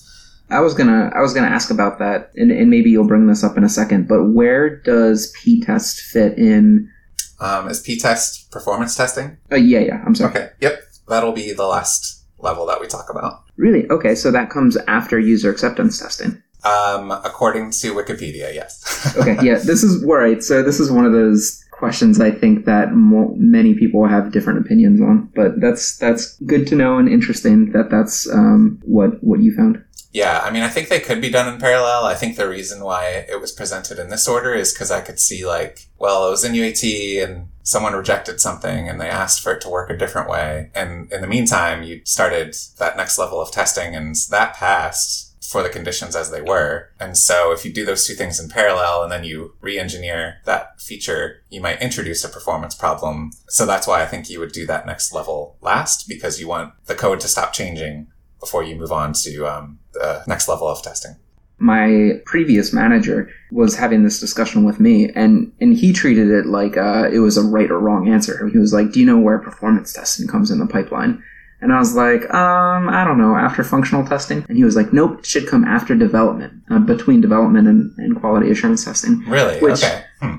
I 0.51 0.61
was 0.61 0.75
gonna 0.75 1.11
I 1.14 1.21
was 1.21 1.35
gonna 1.35 1.49
ask 1.49 1.71
about 1.71 1.99
that, 1.99 2.33
and, 2.35 2.51
and 2.51 2.71
maybe 2.71 2.91
you'll 2.91 3.07
bring 3.07 3.27
this 3.27 3.45
up 3.45 3.57
in 3.57 3.64
a 3.64 3.69
second. 3.69 4.09
But 4.09 4.25
where 4.25 4.77
does 4.81 5.33
p-test 5.43 6.01
fit 6.01 6.38
in? 6.38 6.91
Um, 7.40 7.68
is 7.68 7.81
p-test 7.81 8.51
performance 8.51 8.96
testing? 8.96 9.38
Uh, 9.51 9.57
yeah, 9.57 9.81
yeah. 9.81 10.03
I'm 10.05 10.14
sorry. 10.14 10.31
Okay. 10.31 10.51
Yep. 10.61 10.83
That'll 11.09 11.33
be 11.33 11.53
the 11.53 11.66
last 11.66 12.24
level 12.38 12.66
that 12.66 12.81
we 12.81 12.87
talk 12.87 13.11
about. 13.11 13.44
Really? 13.57 13.88
Okay, 13.90 14.14
so 14.14 14.31
that 14.31 14.51
comes 14.51 14.77
after 14.88 15.18
user 15.18 15.51
acceptance 15.51 15.98
testing. 15.98 16.42
Um, 16.64 17.11
according 17.11 17.70
to 17.70 17.94
Wikipedia, 17.94 18.53
yes. 18.55 19.16
okay, 19.16 19.37
yeah, 19.42 19.55
this 19.55 19.83
is 19.83 20.05
right. 20.05 20.42
So 20.42 20.62
this 20.62 20.81
is 20.81 20.90
one 20.90 21.05
of 21.05 21.12
those 21.12 21.64
questions 21.70 22.20
I 22.20 22.33
think 22.33 22.64
that 22.66 22.92
mo- 22.92 23.35
many 23.37 23.74
people 23.74 24.07
have 24.07 24.33
different 24.33 24.59
opinions 24.59 25.01
on. 25.01 25.31
But 25.35 25.61
that's 25.61 25.96
that's 25.98 26.37
good 26.40 26.66
to 26.68 26.74
know 26.74 26.98
and 26.98 27.09
interesting 27.09 27.72
that 27.72 27.90
that's 27.90 28.29
um, 28.31 28.81
what 28.85 29.22
what 29.22 29.40
you 29.40 29.55
found. 29.55 29.83
Yeah, 30.11 30.40
I 30.42 30.51
mean, 30.51 30.62
I 30.62 30.68
think 30.68 30.88
they 30.88 31.01
could 31.01 31.21
be 31.21 31.31
done 31.31 31.53
in 31.53 31.61
parallel. 31.61 32.05
I 32.05 32.14
think 32.14 32.37
the 32.37 32.49
reason 32.49 32.83
why 32.83 33.27
it 33.29 33.40
was 33.40 33.53
presented 33.53 33.99
in 33.99 34.09
this 34.09 34.27
order 34.27 34.55
is 34.55 34.73
because 34.73 34.90
I 34.90 35.03
could 35.03 35.21
see 35.21 35.47
like, 35.47 35.88
well, 35.99 36.27
it 36.27 36.31
was 36.31 36.44
in 36.44 36.55
UAT 36.55 37.23
and 37.23 37.49
someone 37.62 37.92
rejected 37.92 38.40
something 38.40 38.88
and 38.88 38.99
they 38.99 39.11
asked 39.11 39.42
for 39.42 39.53
it 39.53 39.61
to 39.61 39.68
work 39.68 39.90
a 39.90 39.97
different 39.97 40.31
way. 40.31 40.71
And 40.75 41.12
in 41.12 41.21
the 41.21 41.27
meantime, 41.27 41.83
you 41.83 42.01
started 42.05 42.57
that 42.79 42.97
next 42.97 43.18
level 43.18 43.40
of 43.40 43.53
testing 43.53 43.94
and 43.94 44.16
that 44.31 44.55
passed 44.55 45.27
for 45.44 45.62
the 45.62 45.68
conditions 45.68 46.16
as 46.16 46.31
they 46.31 46.42
were. 46.42 46.90
And 47.01 47.16
so 47.16 47.53
if 47.53 47.64
you 47.64 47.73
do 47.73 47.85
those 47.85 48.07
two 48.07 48.14
things 48.14 48.38
in 48.38 48.49
parallel 48.49 49.03
and 49.03 49.12
then 49.12 49.25
you 49.25 49.55
re-engineer 49.61 50.40
that 50.44 50.81
feature, 50.81 51.42
you 51.49 51.61
might 51.61 51.81
introduce 51.81 52.25
a 52.25 52.29
performance 52.29 52.75
problem. 52.75 53.33
So 53.49 53.64
that's 53.64 53.87
why 53.87 54.03
I 54.03 54.07
think 54.07 54.29
you 54.29 54.40
would 54.40 54.53
do 54.53 54.66
that 54.66 54.87
next 54.87 55.12
level 55.12 55.57
last 55.61 56.09
because 56.09 56.40
you 56.40 56.49
want 56.49 56.75
the 56.87 56.94
code 56.94 57.21
to 57.21 57.29
stop 57.29 57.53
changing 57.53 58.09
before 58.40 58.62
you 58.62 58.77
move 58.77 58.92
on 58.92 59.12
to 59.12 59.46
um, 59.46 59.79
the 59.92 60.22
next 60.27 60.48
level 60.48 60.68
of 60.68 60.83
testing. 60.83 61.16
My 61.61 62.20
previous 62.24 62.72
manager 62.72 63.31
was 63.51 63.74
having 63.74 64.05
this 64.05 64.20
discussion 64.20 64.64
with 64.64 64.79
me, 64.79 65.11
and, 65.11 65.53
and 65.61 65.77
he 65.77 65.92
treated 65.92 66.31
it 66.31 66.46
like 66.46 66.77
uh, 66.77 67.09
it 67.12 67.18
was 67.18 67.37
a 67.37 67.42
right 67.42 67.70
or 67.70 67.81
wrong 67.81 68.09
answer. 68.09 68.48
He 68.48 68.59
was 68.59 68.72
like, 68.72 68.92
"Do 68.92 69.01
you 69.01 69.07
know 69.07 69.18
where 69.18 69.38
performance 69.38 69.92
testing 69.92 70.29
comes 70.29 70.53
in 70.53 70.61
the 70.61 70.66
pipeline?" 70.66 71.20
And 71.61 71.72
I 71.72 71.79
was 71.81 71.96
like, 71.96 72.22
um, 72.33 72.88
I 72.88 73.05
don't 73.05 73.18
know, 73.18 73.35
after 73.35 73.64
functional 73.64 74.07
testing? 74.07 74.44
And 74.48 74.57
he 74.57 74.62
was 74.62 74.77
like, 74.77 74.92
nope, 74.92 75.18
it 75.18 75.27
should 75.27 75.48
come 75.48 75.64
after 75.64 75.96
development, 75.96 76.62
uh, 76.70 76.79
between 76.79 77.20
development 77.20 77.66
and, 77.66 77.92
and 77.98 78.20
quality 78.20 78.51
assurance 78.51 78.85
testing. 78.85 79.18
Really? 79.27 79.59
Which, 79.61 79.83
okay. 79.83 80.05
Hmm. 80.22 80.37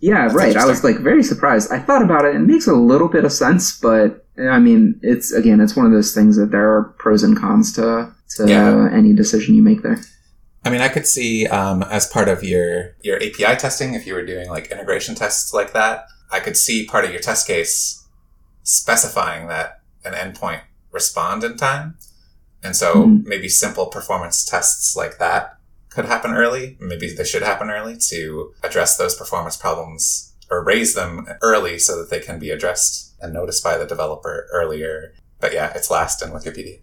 Yeah, 0.00 0.22
That's 0.22 0.34
right. 0.34 0.56
I 0.56 0.66
was 0.66 0.84
like 0.84 0.98
very 0.98 1.22
surprised. 1.22 1.72
I 1.72 1.78
thought 1.78 2.02
about 2.02 2.24
it. 2.24 2.34
It 2.34 2.40
makes 2.40 2.66
a 2.66 2.74
little 2.74 3.08
bit 3.08 3.24
of 3.24 3.32
sense, 3.32 3.78
but 3.78 4.21
I 4.38 4.58
mean, 4.58 4.98
it's 5.02 5.32
again, 5.32 5.60
it's 5.60 5.76
one 5.76 5.86
of 5.86 5.92
those 5.92 6.14
things 6.14 6.36
that 6.36 6.50
there 6.50 6.72
are 6.74 6.94
pros 6.98 7.22
and 7.22 7.38
cons 7.38 7.72
to 7.74 8.12
to 8.36 8.48
yeah. 8.48 8.88
any 8.92 9.12
decision 9.12 9.54
you 9.54 9.62
make 9.62 9.82
there. 9.82 10.00
I 10.64 10.70
mean, 10.70 10.80
I 10.80 10.88
could 10.88 11.06
see 11.06 11.46
um, 11.48 11.82
as 11.82 12.06
part 12.06 12.28
of 12.28 12.42
your 12.42 12.96
your 13.02 13.16
API 13.16 13.56
testing, 13.56 13.94
if 13.94 14.06
you 14.06 14.14
were 14.14 14.24
doing 14.24 14.48
like 14.48 14.70
integration 14.70 15.14
tests 15.14 15.52
like 15.52 15.72
that, 15.72 16.06
I 16.30 16.40
could 16.40 16.56
see 16.56 16.86
part 16.86 17.04
of 17.04 17.10
your 17.10 17.20
test 17.20 17.46
case 17.46 18.06
specifying 18.62 19.48
that 19.48 19.80
an 20.04 20.12
endpoint 20.14 20.62
respond 20.92 21.44
in 21.44 21.56
time. 21.56 21.98
And 22.62 22.76
so 22.76 22.94
mm-hmm. 22.94 23.28
maybe 23.28 23.48
simple 23.48 23.86
performance 23.86 24.44
tests 24.44 24.96
like 24.96 25.18
that 25.18 25.58
could 25.90 26.04
happen 26.04 26.32
early. 26.32 26.76
Maybe 26.80 27.12
they 27.12 27.24
should 27.24 27.42
happen 27.42 27.70
early 27.70 27.96
to 28.08 28.54
address 28.62 28.96
those 28.96 29.16
performance 29.16 29.56
problems 29.56 30.32
or 30.50 30.62
raise 30.62 30.94
them 30.94 31.26
early 31.42 31.78
so 31.78 31.98
that 31.98 32.10
they 32.10 32.20
can 32.20 32.38
be 32.38 32.50
addressed 32.50 33.11
and 33.22 33.32
noticed 33.32 33.64
by 33.64 33.78
the 33.78 33.86
developer 33.86 34.48
earlier. 34.52 35.14
But 35.40 35.52
yeah, 35.52 35.72
it's 35.74 35.90
last 35.90 36.22
in 36.22 36.30
Wikipedia. 36.30 36.80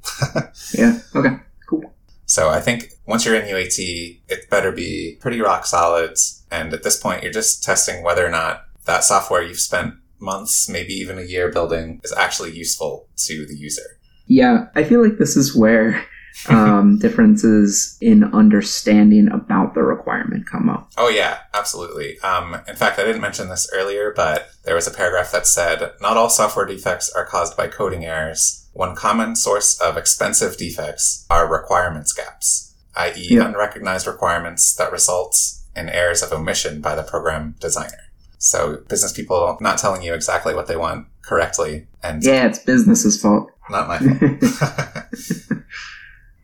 yeah. 0.77 0.99
Okay. 1.15 1.35
Cool. 1.67 1.93
So 2.25 2.49
I 2.49 2.59
think 2.61 2.93
once 3.05 3.25
you're 3.25 3.35
in 3.35 3.47
UAT, 3.47 4.19
it 4.27 4.49
better 4.49 4.71
be 4.71 5.17
pretty 5.19 5.41
rock 5.41 5.65
solid. 5.65 6.17
And 6.51 6.73
at 6.73 6.83
this 6.83 6.99
point, 6.99 7.23
you're 7.23 7.31
just 7.31 7.63
testing 7.63 8.03
whether 8.03 8.25
or 8.25 8.31
not 8.31 8.65
that 8.85 9.03
software 9.03 9.41
you've 9.41 9.59
spent 9.59 9.95
months, 10.19 10.67
maybe 10.67 10.93
even 10.93 11.17
a 11.17 11.23
year 11.23 11.51
building 11.51 12.01
is 12.03 12.13
actually 12.13 12.51
useful 12.51 13.07
to 13.17 13.45
the 13.45 13.55
user. 13.55 13.97
Yeah, 14.27 14.67
I 14.75 14.83
feel 14.83 15.03
like 15.03 15.17
this 15.17 15.35
is 15.35 15.55
where 15.55 16.05
um, 16.47 16.97
differences 17.01 17.97
in 18.01 18.23
understanding 18.23 19.29
about 19.31 19.73
the 19.73 19.83
requirement 19.83 20.47
come 20.49 20.69
up. 20.69 20.91
Oh, 20.97 21.09
yeah, 21.09 21.39
absolutely. 21.53 22.19
Um, 22.19 22.55
in 22.67 22.75
fact, 22.75 22.99
I 22.99 23.03
didn't 23.03 23.21
mention 23.21 23.49
this 23.49 23.69
earlier, 23.73 24.13
but 24.15 24.49
there 24.63 24.75
was 24.75 24.87
a 24.87 24.91
paragraph 24.91 25.31
that 25.31 25.47
said 25.47 25.93
not 26.01 26.17
all 26.17 26.29
software 26.29 26.65
defects 26.65 27.09
are 27.11 27.25
caused 27.25 27.57
by 27.57 27.67
coding 27.67 28.05
errors. 28.05 28.67
One 28.73 28.95
common 28.95 29.35
source 29.35 29.79
of 29.79 29.97
expensive 29.97 30.57
defects 30.57 31.25
are 31.29 31.51
requirements 31.51 32.13
gaps, 32.13 32.75
i.e., 32.95 33.27
yeah. 33.31 33.47
unrecognized 33.47 34.07
requirements 34.07 34.73
that 34.75 34.91
result 34.91 35.35
in 35.75 35.89
errors 35.89 36.21
of 36.21 36.31
omission 36.31 36.81
by 36.81 36.95
the 36.95 37.03
program 37.03 37.55
designer. 37.59 38.09
So 38.37 38.77
business 38.87 39.11
people 39.11 39.57
not 39.59 39.77
telling 39.77 40.01
you 40.01 40.13
exactly 40.13 40.55
what 40.55 40.67
they 40.67 40.77
want 40.77 41.07
correctly. 41.21 41.87
And 42.01 42.23
yeah, 42.23 42.47
it's 42.47 42.59
business's 42.59 43.21
fault. 43.21 43.51
Not 43.69 43.87
my 43.87 43.99
fault. 43.99 45.59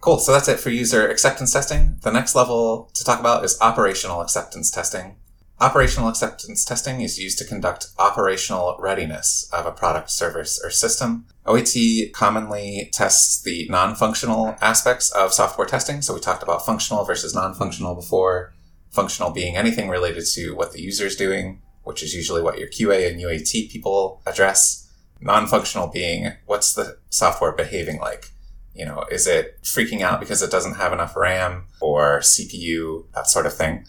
cool. 0.05 0.19
So 0.19 0.31
that's 0.31 0.47
it 0.47 0.59
for 0.59 0.69
user 0.69 1.09
acceptance 1.09 1.51
testing. 1.51 1.97
The 2.01 2.11
next 2.11 2.35
level 2.35 2.89
to 2.93 3.03
talk 3.03 3.19
about 3.19 3.43
is 3.43 3.59
operational 3.59 4.21
acceptance 4.21 4.71
testing. 4.71 5.15
Operational 5.59 6.09
acceptance 6.09 6.63
testing 6.63 7.01
is 7.01 7.17
used 7.17 7.37
to 7.39 7.45
conduct 7.45 7.87
operational 7.97 8.77
readiness 8.79 9.49
of 9.51 9.65
a 9.65 9.71
product, 9.71 10.11
service, 10.11 10.61
or 10.63 10.69
system. 10.69 11.25
OAT 11.45 11.75
commonly 12.13 12.89
tests 12.93 13.41
the 13.41 13.67
non-functional 13.69 14.55
aspects 14.61 15.11
of 15.11 15.33
software 15.33 15.67
testing. 15.67 16.01
So 16.01 16.13
we 16.13 16.19
talked 16.19 16.43
about 16.43 16.65
functional 16.65 17.03
versus 17.03 17.33
non-functional 17.33 17.95
before. 17.95 18.53
Functional 18.91 19.31
being 19.31 19.57
anything 19.57 19.89
related 19.89 20.25
to 20.33 20.53
what 20.55 20.71
the 20.71 20.81
user 20.81 21.05
is 21.05 21.15
doing 21.15 21.61
which 21.85 22.03
is 22.03 22.13
usually 22.13 22.41
what 22.41 22.57
your 22.59 22.67
QA 22.67 23.09
and 23.09 23.21
UAT 23.21 23.71
people 23.71 24.21
address. 24.25 24.91
Non-functional 25.21 25.87
being 25.87 26.33
what's 26.45 26.73
the 26.73 26.97
software 27.09 27.53
behaving 27.53 27.99
like? 27.99 28.31
You 28.75 28.85
know, 28.85 29.05
is 29.09 29.25
it 29.25 29.57
freaking 29.63 30.01
out 30.01 30.19
because 30.19 30.41
it 30.41 30.51
doesn't 30.51 30.75
have 30.75 30.93
enough 30.93 31.15
RAM 31.15 31.65
or 31.81 32.19
CPU, 32.19 33.05
that 33.13 33.27
sort 33.27 33.45
of 33.45 33.55
thing. 33.55 33.85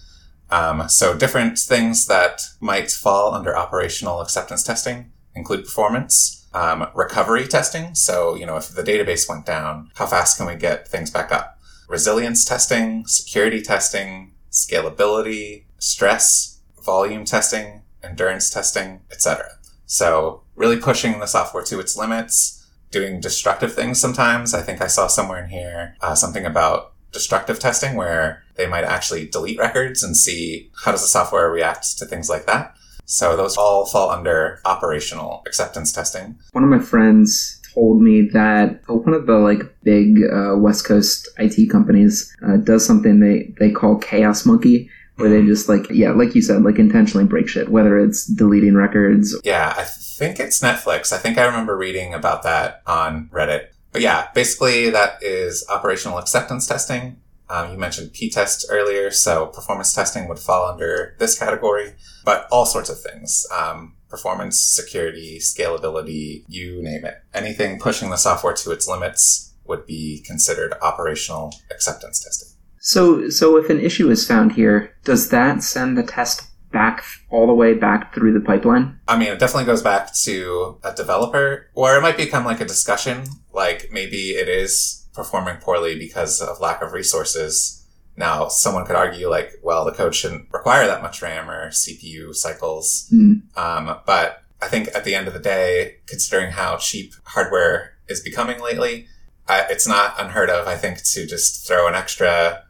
Um, 0.50 0.88
so 0.88 1.16
different 1.16 1.58
things 1.58 2.06
that 2.06 2.42
might 2.60 2.90
fall 2.90 3.34
under 3.34 3.56
operational 3.56 4.20
acceptance 4.20 4.62
testing 4.62 5.10
include 5.34 5.64
performance, 5.64 6.46
um, 6.54 6.88
recovery 6.94 7.46
testing. 7.46 7.94
So, 7.94 8.34
you 8.34 8.46
know, 8.46 8.56
if 8.56 8.68
the 8.68 8.82
database 8.82 9.28
went 9.28 9.44
down, 9.44 9.90
how 9.96 10.06
fast 10.06 10.38
can 10.38 10.46
we 10.46 10.54
get 10.54 10.88
things 10.88 11.10
back 11.10 11.32
up? 11.32 11.58
Resilience 11.88 12.44
testing, 12.44 13.06
security 13.06 13.60
testing, 13.60 14.34
scalability, 14.50 15.64
stress, 15.78 16.60
volume 16.84 17.24
testing, 17.24 17.82
endurance 18.02 18.48
testing, 18.48 19.00
etc. 19.10 19.58
So 19.84 20.42
really 20.54 20.78
pushing 20.78 21.20
the 21.20 21.26
software 21.26 21.64
to 21.64 21.80
its 21.80 21.96
limits, 21.96 22.55
doing 22.96 23.20
destructive 23.20 23.74
things 23.74 24.00
sometimes. 24.00 24.54
I 24.54 24.62
think 24.62 24.80
I 24.80 24.86
saw 24.86 25.06
somewhere 25.06 25.44
in 25.44 25.50
here 25.50 25.96
uh, 26.00 26.14
something 26.14 26.46
about 26.46 26.92
destructive 27.12 27.58
testing 27.58 27.94
where 27.94 28.42
they 28.56 28.66
might 28.66 28.84
actually 28.84 29.26
delete 29.26 29.58
records 29.58 30.02
and 30.02 30.16
see 30.16 30.70
how 30.82 30.92
does 30.92 31.02
the 31.02 31.08
software 31.08 31.50
react 31.50 31.98
to 31.98 32.06
things 32.06 32.30
like 32.30 32.46
that. 32.46 32.74
So 33.04 33.36
those 33.36 33.56
all 33.58 33.84
fall 33.86 34.10
under 34.10 34.60
operational 34.64 35.42
acceptance 35.46 35.92
testing. 35.92 36.38
One 36.52 36.64
of 36.64 36.70
my 36.70 36.78
friends 36.78 37.60
told 37.74 38.00
me 38.00 38.28
that 38.32 38.80
one 38.88 39.12
of 39.12 39.26
the 39.26 39.36
like 39.36 39.60
big 39.82 40.18
uh, 40.32 40.56
West 40.56 40.86
Coast 40.86 41.28
IT 41.38 41.70
companies 41.70 42.34
uh, 42.48 42.56
does 42.56 42.84
something 42.86 43.20
they 43.20 43.52
they 43.60 43.70
call 43.70 43.98
Chaos 43.98 44.46
Monkey, 44.46 44.88
where 45.16 45.28
they 45.28 45.44
just 45.44 45.68
like 45.68 45.86
yeah 45.90 46.10
like 46.12 46.34
you 46.34 46.42
said 46.42 46.62
like 46.62 46.78
intentionally 46.78 47.26
break 47.26 47.48
shit 47.48 47.68
whether 47.68 47.98
it's 47.98 48.26
deleting 48.26 48.74
records. 48.74 49.36
Yeah 49.44 49.74
i 49.76 49.84
think 49.84 50.38
it's 50.38 50.60
netflix. 50.60 51.12
I 51.12 51.18
think 51.18 51.38
i 51.38 51.44
remember 51.44 51.76
reading 51.76 52.14
about 52.14 52.42
that 52.44 52.82
on 52.86 53.28
reddit. 53.32 53.68
But 53.92 54.02
yeah 54.02 54.28
basically 54.34 54.90
that 54.90 55.22
is 55.22 55.64
operational 55.68 56.18
acceptance 56.18 56.66
testing. 56.66 57.20
Um, 57.48 57.70
you 57.70 57.78
mentioned 57.78 58.12
p-test 58.12 58.66
earlier 58.70 59.10
so 59.10 59.46
performance 59.46 59.94
testing 59.94 60.28
would 60.28 60.38
fall 60.38 60.68
under 60.68 61.14
this 61.18 61.38
category 61.38 61.94
but 62.24 62.46
all 62.50 62.66
sorts 62.66 62.90
of 62.90 63.00
things. 63.00 63.46
Um, 63.56 63.94
performance 64.08 64.60
security 64.60 65.38
scalability 65.38 66.44
you 66.48 66.82
name 66.82 67.04
it. 67.04 67.22
Anything 67.34 67.78
pushing 67.78 68.10
the 68.10 68.16
software 68.16 68.54
to 68.54 68.70
its 68.70 68.88
limits 68.88 69.54
would 69.64 69.86
be 69.86 70.22
considered 70.26 70.74
operational 70.80 71.54
acceptance 71.70 72.22
testing 72.22 72.45
so, 72.86 73.28
so 73.30 73.56
if 73.56 73.68
an 73.68 73.80
issue 73.80 74.08
is 74.10 74.24
found 74.24 74.52
here, 74.52 74.94
does 75.02 75.30
that 75.30 75.64
send 75.64 75.98
the 75.98 76.04
test 76.04 76.44
back 76.70 77.02
all 77.30 77.48
the 77.48 77.52
way 77.52 77.74
back 77.74 78.14
through 78.14 78.32
the 78.32 78.38
pipeline? 78.38 79.00
I 79.08 79.18
mean, 79.18 79.26
it 79.26 79.40
definitely 79.40 79.64
goes 79.64 79.82
back 79.82 80.14
to 80.22 80.78
a 80.84 80.92
developer, 80.94 81.68
or 81.74 81.96
it 81.96 82.00
might 82.00 82.16
become 82.16 82.44
like 82.44 82.60
a 82.60 82.64
discussion. 82.64 83.24
Like 83.52 83.88
maybe 83.90 84.30
it 84.30 84.48
is 84.48 85.04
performing 85.14 85.56
poorly 85.56 85.98
because 85.98 86.40
of 86.40 86.60
lack 86.60 86.80
of 86.80 86.92
resources. 86.92 87.84
Now, 88.16 88.46
someone 88.46 88.86
could 88.86 88.94
argue 88.94 89.28
like, 89.28 89.54
well, 89.64 89.84
the 89.84 89.90
code 89.90 90.14
shouldn't 90.14 90.46
require 90.52 90.86
that 90.86 91.02
much 91.02 91.20
RAM 91.20 91.50
or 91.50 91.70
CPU 91.70 92.36
cycles. 92.36 93.10
Mm. 93.12 93.58
Um, 93.58 93.98
but 94.06 94.44
I 94.62 94.68
think 94.68 94.90
at 94.94 95.02
the 95.02 95.16
end 95.16 95.26
of 95.26 95.34
the 95.34 95.40
day, 95.40 95.96
considering 96.06 96.52
how 96.52 96.76
cheap 96.76 97.14
hardware 97.24 97.94
is 98.06 98.20
becoming 98.20 98.60
lately, 98.60 99.08
I, 99.48 99.66
it's 99.70 99.88
not 99.88 100.14
unheard 100.20 100.50
of, 100.50 100.68
I 100.68 100.76
think, 100.76 101.02
to 101.02 101.26
just 101.26 101.66
throw 101.66 101.88
an 101.88 101.96
extra 101.96 102.62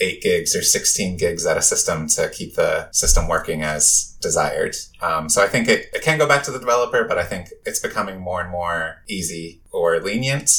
8 0.00 0.22
gigs 0.22 0.56
or 0.56 0.62
16 0.62 1.16
gigs 1.16 1.46
at 1.46 1.56
a 1.56 1.62
system 1.62 2.06
to 2.08 2.28
keep 2.30 2.54
the 2.54 2.90
system 2.92 3.28
working 3.28 3.62
as 3.62 4.16
desired. 4.20 4.74
Um, 5.02 5.28
so 5.28 5.42
I 5.42 5.46
think 5.46 5.68
it, 5.68 5.86
it 5.92 6.02
can 6.02 6.18
go 6.18 6.26
back 6.26 6.42
to 6.44 6.50
the 6.50 6.58
developer, 6.58 7.04
but 7.04 7.18
I 7.18 7.24
think 7.24 7.48
it's 7.66 7.80
becoming 7.80 8.20
more 8.20 8.40
and 8.40 8.50
more 8.50 9.02
easy 9.08 9.62
or 9.72 10.00
lenient 10.00 10.50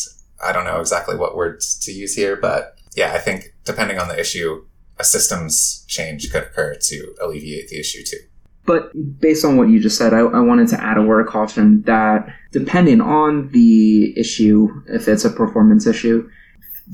I 0.43 0.51
don't 0.51 0.65
know 0.65 0.79
exactly 0.79 1.15
what 1.15 1.35
words 1.35 1.77
to 1.85 1.91
use 1.91 2.15
here, 2.15 2.35
but 2.35 2.77
yeah, 2.95 3.13
I 3.13 3.19
think 3.19 3.53
depending 3.63 3.99
on 3.99 4.07
the 4.07 4.19
issue, 4.19 4.65
a 4.99 5.03
systems 5.03 5.85
change 5.87 6.31
could 6.31 6.43
occur 6.43 6.75
to 6.79 7.15
alleviate 7.21 7.69
the 7.69 7.79
issue 7.79 8.03
too. 8.03 8.17
But 8.65 8.91
based 9.19 9.43
on 9.43 9.57
what 9.57 9.69
you 9.69 9.79
just 9.79 9.97
said, 9.97 10.13
I, 10.13 10.19
I, 10.19 10.39
wanted 10.39 10.67
to 10.69 10.81
add 10.81 10.97
a 10.97 11.01
word 11.01 11.25
of 11.25 11.27
caution 11.27 11.81
that 11.83 12.27
depending 12.51 13.01
on 13.01 13.49
the 13.49 14.17
issue, 14.17 14.69
if 14.87 15.07
it's 15.07 15.25
a 15.25 15.31
performance 15.31 15.87
issue, 15.87 16.29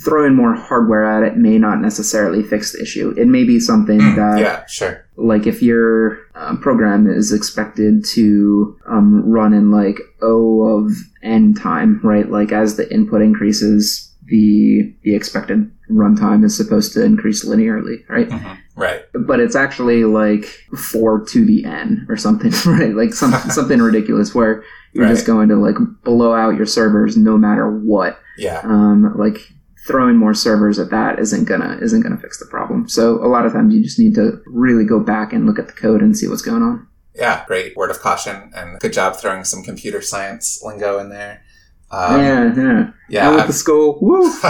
throwing 0.03 0.36
more 0.36 0.53
hardware 0.55 1.05
at 1.05 1.23
it 1.23 1.38
may 1.38 1.57
not 1.57 1.79
necessarily 1.79 2.43
fix 2.43 2.73
the 2.73 2.81
issue. 2.81 3.13
It 3.17 3.27
may 3.27 3.43
be 3.43 3.60
something 3.60 3.99
mm, 3.99 4.15
that, 4.15 4.39
yeah, 4.39 4.65
sure. 4.67 5.05
Like 5.15 5.47
if 5.47 5.62
your 5.62 6.19
um, 6.36 6.60
program 6.60 7.10
is 7.10 7.33
expected 7.33 8.05
to 8.13 8.77
um, 8.88 9.23
run 9.29 9.53
in 9.53 9.71
like 9.71 9.99
O 10.21 10.62
of 10.62 10.91
n 11.23 11.53
time, 11.53 11.99
right? 12.03 12.29
Like 12.29 12.51
as 12.51 12.77
the 12.77 12.91
input 12.93 13.21
increases, 13.21 14.13
the 14.25 14.93
the 15.03 15.15
expected 15.15 15.71
runtime 15.89 16.43
is 16.43 16.55
supposed 16.55 16.93
to 16.93 17.03
increase 17.03 17.45
linearly, 17.45 18.07
right? 18.10 18.29
Mm-hmm. 18.29 18.53
Right. 18.79 19.01
But 19.13 19.39
it's 19.39 19.55
actually 19.55 20.03
like 20.03 20.45
four 20.75 21.25
to 21.25 21.45
the 21.45 21.65
n 21.65 22.05
or 22.10 22.17
something, 22.17 22.51
right? 22.71 22.93
Like 22.93 23.13
some, 23.13 23.31
something 23.49 23.81
ridiculous 23.81 24.36
where 24.36 24.63
you're 24.93 25.05
right. 25.05 25.12
just 25.12 25.25
going 25.25 25.49
to 25.49 25.55
like 25.55 25.75
blow 26.03 26.33
out 26.33 26.55
your 26.55 26.65
servers 26.65 27.17
no 27.17 27.38
matter 27.38 27.69
what. 27.71 28.19
Yeah. 28.38 28.60
Um, 28.63 29.17
like 29.17 29.51
throwing 29.88 30.17
more 30.17 30.34
servers 30.34 30.78
at 30.78 30.89
that 30.91 31.19
isn't 31.19 31.45
gonna 31.45 31.78
isn't 31.82 32.02
gonna 32.02 32.17
fix 32.17 32.39
the 32.39 32.45
problem. 32.45 32.89
So 32.89 33.23
a 33.23 33.28
lot 33.28 33.45
of 33.45 33.54
times 33.54 33.73
you 33.73 33.82
just 33.82 34.00
need 34.00 34.15
to 34.15 34.41
really 34.45 34.86
go 34.86 35.00
back 35.00 35.34
and 35.34 35.45
look 35.45 35.58
at 35.58 35.67
the 35.67 35.73
code 35.73 36.02
and 36.02 36.17
see 36.17 36.28
what's 36.28 36.41
going 36.41 36.62
on. 36.62 36.88
Yeah, 37.15 37.45
great 37.47 37.76
word 37.76 37.89
of 37.89 38.00
caution 38.00 38.52
and 38.56 38.80
good 38.80 38.93
job 38.93 39.15
throwing 39.15 39.43
some 39.43 39.63
computer 39.63 40.02
science 40.02 40.62
lingo 40.63 41.00
in 41.00 41.10
there. 41.10 41.43
Um, 41.89 42.21
yeah, 42.21 42.56
yeah. 42.56 42.91
Yeah. 43.10 43.30
I 43.30 43.36
went 43.36 43.47
to 43.47 43.54
school. 43.54 43.97
Woo! 44.02 44.32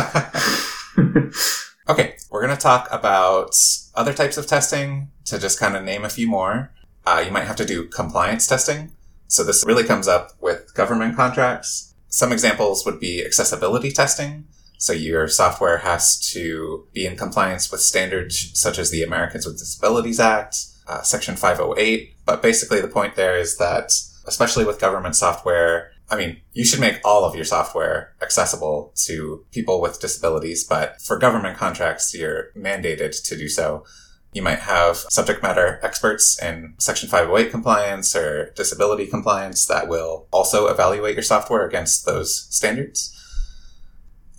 okay, 1.89 2.15
we're 2.29 2.41
going 2.41 2.55
to 2.55 2.61
talk 2.61 2.87
about 2.91 3.55
other 3.95 4.13
types 4.13 4.37
of 4.37 4.47
testing 4.47 5.09
to 5.25 5.39
just 5.39 5.59
kind 5.59 5.75
of 5.75 5.83
name 5.83 6.03
a 6.03 6.09
few 6.09 6.27
more. 6.27 6.71
Uh, 7.05 7.23
you 7.25 7.31
might 7.31 7.45
have 7.45 7.55
to 7.57 7.65
do 7.65 7.87
compliance 7.87 8.47
testing. 8.47 8.91
So 9.27 9.43
this 9.43 9.63
really 9.65 9.83
comes 9.83 10.07
up 10.07 10.31
with 10.41 10.73
government 10.73 11.15
contracts. 11.15 11.93
Some 12.09 12.31
examples 12.31 12.85
would 12.85 12.99
be 12.99 13.23
accessibility 13.23 13.91
testing. 13.91 14.47
So 14.77 14.93
your 14.93 15.27
software 15.27 15.79
has 15.79 16.19
to 16.31 16.87
be 16.93 17.05
in 17.05 17.17
compliance 17.17 17.71
with 17.71 17.81
standards 17.81 18.51
such 18.53 18.77
as 18.77 18.91
the 18.91 19.03
Americans 19.03 19.45
with 19.45 19.57
Disabilities 19.57 20.19
Act, 20.19 20.55
uh, 20.87 21.01
Section 21.01 21.35
508. 21.35 22.15
But 22.25 22.41
basically 22.41 22.79
the 22.81 22.87
point 22.87 23.15
there 23.15 23.37
is 23.37 23.57
that, 23.57 23.91
especially 24.25 24.65
with 24.65 24.79
government 24.79 25.15
software, 25.15 25.91
I 26.09 26.15
mean, 26.15 26.37
you 26.53 26.63
should 26.63 26.79
make 26.79 27.01
all 27.03 27.25
of 27.25 27.35
your 27.35 27.43
software 27.43 28.13
accessible 28.21 28.93
to 29.05 29.45
people 29.51 29.81
with 29.81 29.99
disabilities, 29.99 30.63
but 30.63 31.01
for 31.01 31.17
government 31.17 31.57
contracts, 31.57 32.13
you're 32.13 32.51
mandated 32.55 33.21
to 33.23 33.37
do 33.37 33.49
so. 33.49 33.83
You 34.31 34.41
might 34.41 34.59
have 34.59 34.97
subject 34.97 35.41
matter 35.41 35.79
experts 35.83 36.41
in 36.41 36.75
Section 36.77 37.09
508 37.09 37.51
compliance 37.51 38.15
or 38.15 38.51
disability 38.55 39.07
compliance 39.07 39.65
that 39.65 39.87
will 39.87 40.27
also 40.31 40.67
evaluate 40.67 41.15
your 41.15 41.23
software 41.23 41.67
against 41.67 42.05
those 42.05 42.47
standards. 42.55 43.13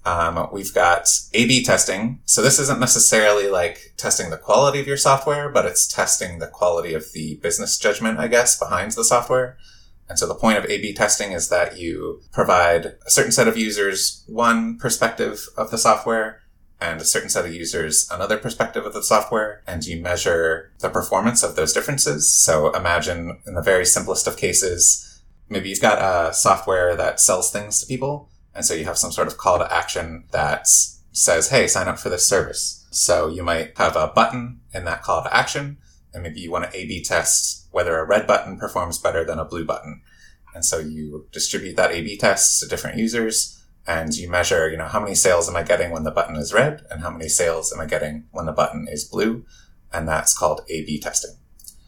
Um, 0.09 0.49
we've 0.53 0.73
got 0.73 1.07
A-B 1.35 1.65
testing. 1.65 2.21
So 2.25 2.41
this 2.41 2.59
isn't 2.59 2.81
necessarily 2.81 3.49
like 3.51 3.93
testing 3.99 4.31
the 4.31 4.39
quality 4.39 4.81
of 4.81 4.87
your 4.87 4.97
software, 4.97 5.51
but 5.51 5.67
it's 5.67 5.87
testing 5.87 6.39
the 6.39 6.47
quality 6.47 6.95
of 6.95 7.13
the 7.13 7.37
business 7.43 7.77
judgment, 7.77 8.19
I 8.19 8.29
guess, 8.29 8.59
behind 8.59 8.93
the 8.93 9.05
software. 9.05 9.59
And 10.09 10.19
so 10.19 10.27
the 10.27 10.35
point 10.35 10.57
of 10.57 10.65
A-B 10.65 10.95
testing 10.95 11.33
is 11.33 11.51
that 11.51 11.77
you 11.77 12.23
provide 12.33 12.95
a 13.07 13.11
certain 13.11 13.33
set 13.33 13.49
of 13.49 13.59
users 13.59 14.25
one 14.27 14.79
perspective 14.79 15.47
of 15.59 15.71
the 15.71 15.77
software 15.77 16.41
and 16.81 17.01
a 17.03 17.05
certain 17.05 17.29
set 17.29 17.45
of 17.45 17.53
users 17.53 18.09
another 18.11 18.39
perspective 18.39 18.87
of 18.87 18.95
the 18.95 19.03
software 19.03 19.63
and 19.67 19.85
you 19.85 20.01
measure 20.01 20.73
the 20.79 20.89
performance 20.89 21.43
of 21.43 21.55
those 21.55 21.75
differences. 21.75 22.33
So 22.33 22.73
imagine 22.73 23.41
in 23.47 23.55
the 23.55 23.63
very 23.63 23.85
simplest 23.85 24.27
of 24.27 24.39
cases, 24.39 25.21
maybe 25.51 25.69
you've 25.69 25.83
got 25.83 26.01
a 26.01 26.33
software 26.33 26.97
that 26.97 27.21
sells 27.21 27.51
things 27.51 27.81
to 27.81 27.87
people. 27.87 28.31
And 28.59 28.67
so 28.67 28.75
you 28.75 28.87
have 28.87 28.99
some 28.99 29.13
sort 29.13 29.29
of 29.29 29.39
call 29.39 29.61
to 29.61 29.73
action 29.73 30.25
that 30.33 30.67
says, 31.13 31.49
Hey, 31.49 31.69
sign 31.69 31.87
up 31.87 31.97
for 31.97 32.09
this 32.09 32.29
service. 32.29 32.85
So 32.91 33.29
you 33.29 33.45
might 33.45 33.79
have 33.79 33.95
a 33.95 34.09
button 34.09 34.63
in 34.75 34.85
that 34.85 35.05
call 35.05 35.23
to 35.23 35.33
action 35.33 35.77
and 36.13 36.25
maybe 36.25 36.41
you 36.41 36.51
want 36.51 36.69
to 36.69 36.77
A-B 36.77 37.05
test 37.05 37.69
whether 37.71 37.97
a 38.01 38.05
red 38.05 38.27
button 38.27 38.59
performs 38.59 38.99
better 38.99 39.25
than 39.25 39.39
a 39.39 39.45
blue 39.45 39.65
button. 39.65 40.03
And 40.57 40.65
so 40.65 40.81
you 40.81 41.29
distribute 41.31 41.77
that 41.77 41.93
A-B 41.93 42.17
test 42.17 42.59
to 42.59 42.69
different 42.69 42.99
users 42.99 43.63
and 43.87 44.13
you 44.13 44.29
measure, 44.29 44.69
you 44.69 44.77
know, 44.77 44.89
how 44.89 44.99
many 44.99 45.15
sales 45.15 45.49
am 45.49 45.55
I 45.55 45.63
getting 45.63 45.93
when 45.93 46.03
the 46.03 46.11
button 46.11 46.35
is 46.35 46.53
red 46.53 46.85
and 46.91 47.01
how 47.01 47.11
many 47.11 47.29
sales 47.29 47.73
am 47.73 47.79
I 47.79 47.87
getting 47.87 48.25
when 48.33 48.47
the 48.47 48.53
button 48.53 48.89
is 48.91 49.05
blue? 49.05 49.47
And 49.93 50.09
that's 50.09 50.37
called 50.37 50.63
A-B 50.69 50.99
testing. 50.99 51.37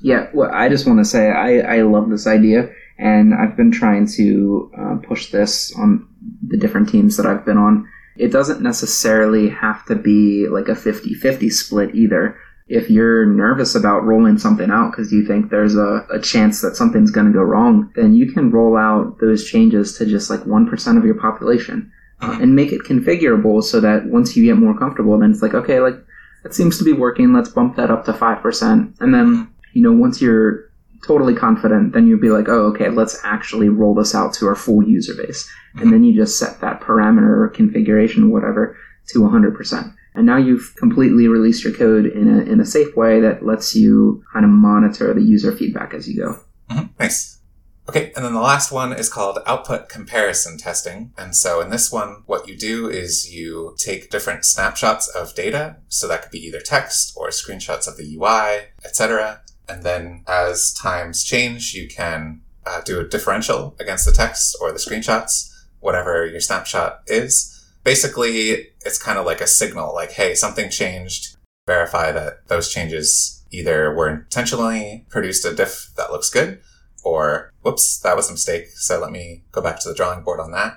Yeah, 0.00 0.28
well, 0.32 0.52
I 0.54 0.68
just 0.68 0.86
want 0.86 1.00
to 1.00 1.04
say 1.04 1.32
I, 1.32 1.78
I 1.78 1.82
love 1.82 2.10
this 2.10 2.28
idea 2.28 2.70
and 3.00 3.34
I've 3.34 3.56
been 3.56 3.72
trying 3.72 4.06
to 4.16 4.70
uh, 4.78 4.96
push 4.96 5.30
this 5.30 5.74
on 5.76 6.06
the 6.46 6.58
different 6.58 6.88
teams 6.88 7.16
that 7.16 7.26
I've 7.26 7.44
been 7.44 7.58
on. 7.58 7.88
It 8.16 8.28
doesn't 8.28 8.60
necessarily 8.60 9.48
have 9.48 9.84
to 9.86 9.94
be 9.94 10.46
like 10.48 10.68
a 10.68 10.72
50-50 10.72 11.50
split 11.50 11.94
either 11.94 12.36
if 12.70 12.88
you're 12.88 13.26
nervous 13.26 13.74
about 13.74 14.04
rolling 14.04 14.38
something 14.38 14.70
out 14.70 14.92
because 14.92 15.10
you 15.10 15.26
think 15.26 15.50
there's 15.50 15.74
a, 15.74 16.06
a 16.08 16.20
chance 16.20 16.60
that 16.60 16.76
something's 16.76 17.10
going 17.10 17.26
to 17.26 17.32
go 17.32 17.42
wrong, 17.42 17.90
then 17.96 18.14
you 18.14 18.32
can 18.32 18.52
roll 18.52 18.76
out 18.76 19.18
those 19.20 19.44
changes 19.44 19.98
to 19.98 20.06
just 20.06 20.30
like 20.30 20.40
1% 20.40 20.96
of 20.96 21.04
your 21.04 21.16
population 21.16 21.90
uh, 22.22 22.38
and 22.40 22.54
make 22.54 22.70
it 22.70 22.82
configurable 22.82 23.60
so 23.62 23.80
that 23.80 24.06
once 24.06 24.36
you 24.36 24.44
get 24.44 24.56
more 24.56 24.78
comfortable, 24.78 25.18
then 25.18 25.32
it's 25.32 25.42
like, 25.42 25.52
okay, 25.52 25.80
like 25.80 25.96
it 26.44 26.54
seems 26.54 26.78
to 26.78 26.84
be 26.84 26.92
working. 26.92 27.32
Let's 27.32 27.48
bump 27.48 27.74
that 27.74 27.90
up 27.90 28.04
to 28.04 28.12
5%. 28.12 29.00
And 29.00 29.12
then, 29.12 29.52
you 29.72 29.82
know, 29.82 29.92
once 29.92 30.22
you're 30.22 30.69
totally 31.06 31.34
confident, 31.34 31.92
then 31.92 32.06
you'd 32.06 32.20
be 32.20 32.30
like, 32.30 32.48
oh, 32.48 32.66
okay, 32.66 32.88
let's 32.88 33.18
actually 33.24 33.68
roll 33.68 33.94
this 33.94 34.14
out 34.14 34.32
to 34.34 34.46
our 34.46 34.54
full 34.54 34.82
user 34.82 35.14
base. 35.14 35.48
And 35.74 35.92
then 35.92 36.04
you 36.04 36.14
just 36.14 36.38
set 36.38 36.60
that 36.60 36.80
parameter 36.80 37.44
or 37.44 37.48
configuration, 37.48 38.30
whatever, 38.30 38.76
to 39.08 39.20
100%. 39.20 39.94
And 40.14 40.26
now 40.26 40.36
you've 40.36 40.74
completely 40.76 41.28
released 41.28 41.62
your 41.62 41.72
code 41.72 42.06
in 42.06 42.28
a, 42.28 42.42
in 42.42 42.60
a 42.60 42.64
safe 42.64 42.96
way 42.96 43.20
that 43.20 43.44
lets 43.44 43.74
you 43.74 44.24
kind 44.32 44.44
of 44.44 44.50
monitor 44.50 45.14
the 45.14 45.22
user 45.22 45.56
feedback 45.56 45.94
as 45.94 46.08
you 46.08 46.16
go. 46.16 46.40
Mm-hmm. 46.70 46.86
Nice. 46.98 47.40
Okay, 47.88 48.12
and 48.14 48.24
then 48.24 48.34
the 48.34 48.40
last 48.40 48.70
one 48.70 48.92
is 48.92 49.08
called 49.08 49.38
output 49.46 49.88
comparison 49.88 50.58
testing. 50.58 51.12
And 51.16 51.34
so 51.34 51.60
in 51.60 51.70
this 51.70 51.90
one, 51.90 52.22
what 52.26 52.46
you 52.46 52.56
do 52.56 52.88
is 52.88 53.32
you 53.32 53.74
take 53.78 54.10
different 54.10 54.44
snapshots 54.44 55.08
of 55.08 55.34
data. 55.34 55.78
So 55.88 56.06
that 56.06 56.22
could 56.22 56.30
be 56.30 56.38
either 56.46 56.60
text 56.60 57.12
or 57.16 57.28
screenshots 57.28 57.88
of 57.88 57.96
the 57.96 58.16
UI, 58.16 58.68
etc. 58.84 59.42
And 59.70 59.82
then 59.82 60.24
as 60.26 60.72
times 60.74 61.24
change, 61.24 61.74
you 61.74 61.88
can 61.88 62.40
uh, 62.66 62.80
do 62.82 63.00
a 63.00 63.08
differential 63.08 63.76
against 63.78 64.04
the 64.06 64.12
text 64.12 64.56
or 64.60 64.72
the 64.72 64.78
screenshots, 64.78 65.50
whatever 65.80 66.26
your 66.26 66.40
snapshot 66.40 67.02
is 67.06 67.56
basically 67.84 68.68
it's 68.84 69.02
kind 69.02 69.18
of 69.18 69.26
like 69.26 69.40
a 69.40 69.46
signal 69.46 69.94
like, 69.94 70.12
hey, 70.12 70.34
something 70.34 70.70
changed. 70.70 71.36
Verify 71.66 72.10
that 72.12 72.46
those 72.48 72.72
changes 72.72 73.44
either 73.50 73.94
were 73.94 74.08
intentionally 74.08 75.06
produced 75.08 75.44
a 75.44 75.54
diff 75.54 75.90
that 75.96 76.10
looks 76.10 76.30
good 76.30 76.60
or 77.04 77.52
whoops, 77.62 77.98
that 78.00 78.16
was 78.16 78.28
a 78.28 78.32
mistake. 78.32 78.68
So 78.74 78.98
let 79.00 79.10
me 79.10 79.44
go 79.52 79.60
back 79.60 79.80
to 79.80 79.88
the 79.88 79.94
drawing 79.94 80.22
board 80.22 80.40
on 80.40 80.50
that. 80.52 80.76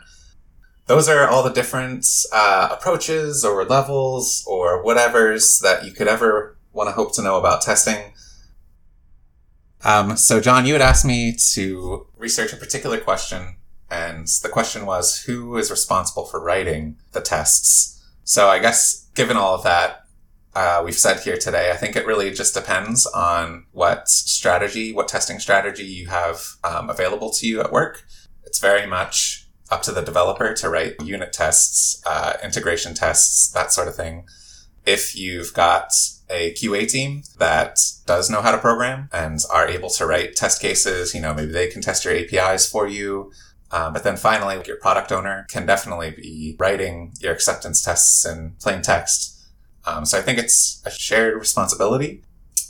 Those 0.86 1.08
are 1.08 1.28
all 1.28 1.44
the 1.44 1.54
different 1.54 2.06
uh, 2.34 2.70
approaches 2.72 3.46
or 3.46 3.66
levels 3.66 4.44
or 4.46 4.84
whatevers 4.84 5.62
that 5.62 5.86
you 5.86 5.92
could 5.92 6.08
ever 6.08 6.58
want 6.74 6.90
to 6.90 6.94
hope 6.94 7.16
to 7.16 7.22
know 7.22 7.40
about 7.40 7.62
testing. 7.62 8.14
Um, 9.84 10.16
so, 10.16 10.40
John, 10.40 10.66
you 10.66 10.74
had 10.74 10.82
asked 10.82 11.06
me 11.06 11.36
to 11.54 12.08
research 12.18 12.54
a 12.54 12.58
particular 12.58 13.00
question 13.00 13.58
and 13.94 14.28
the 14.42 14.50
question 14.50 14.86
was, 14.86 15.22
who 15.24 15.56
is 15.58 15.70
responsible 15.70 16.26
for 16.26 16.44
writing 16.44 16.98
the 17.12 17.22
tests? 17.22 18.04
So 18.24 18.48
I 18.48 18.58
guess 18.58 19.08
given 19.14 19.38
all 19.38 19.54
of 19.54 19.64
that, 19.64 20.06
uh, 20.56 20.82
we've 20.84 20.98
said 20.98 21.20
here 21.20 21.38
today, 21.38 21.72
I 21.72 21.76
think 21.76 21.96
it 21.96 22.06
really 22.06 22.32
just 22.32 22.56
depends 22.56 23.06
on 23.06 23.66
what 23.72 24.08
strategy, 24.08 24.94
what 24.94 25.08
testing 25.08 25.40
strategy 25.40 25.84
you 25.84 26.08
have 26.08 26.42
um, 26.64 26.90
available 26.90 27.30
to 27.32 27.48
you 27.48 27.60
at 27.60 27.72
work. 27.72 28.04
It's 28.46 28.60
very 28.60 28.88
much 28.88 29.48
up 29.70 29.84
to 29.84 29.92
the 29.92 30.02
developer 30.02 30.54
to 30.54 30.70
write 30.70 31.02
unit 31.04 31.34
tests, 31.34 32.02
uh, 32.06 32.34
integration 32.44 32.94
tests, 32.96 33.52
that 33.52 33.72
sort 33.72 33.88
of 33.88 33.96
thing. 33.96 34.26
If 34.86 35.16
you've 35.16 35.54
got 35.54 35.92
a 36.34 36.54
QA 36.54 36.90
team 36.90 37.24
that 37.38 37.80
does 38.06 38.30
know 38.30 38.42
how 38.42 38.52
to 38.52 38.58
program 38.58 39.10
and 39.14 39.40
are 39.52 39.68
able 39.68 39.90
to 39.92 40.06
write 40.06 40.36
test 40.36 40.62
cases, 40.62 41.14
you 41.14 41.22
know, 41.22 41.34
maybe 41.34 41.52
they 41.52 41.68
can 41.68 41.82
test 41.82 42.04
your 42.04 42.16
APIs 42.16 42.70
for 42.70 42.88
you. 42.88 43.32
Uh, 43.72 43.90
but 43.90 44.04
then 44.04 44.18
finally, 44.18 44.62
your 44.68 44.78
product 44.78 45.12
owner 45.12 45.46
can 45.50 45.66
definitely 45.66 46.12
be 46.12 46.56
writing 46.60 47.14
your 47.20 47.34
acceptance 47.34 47.82
tests 47.82 48.26
in 48.26 48.56
plain 48.60 48.82
text. 48.82 49.40
Um, 49.86 50.06
so 50.06 50.18
I 50.18 50.22
think 50.22 50.40
it's 50.40 50.82
a 50.86 50.92
shared 50.92 51.36
responsibility. 51.36 52.24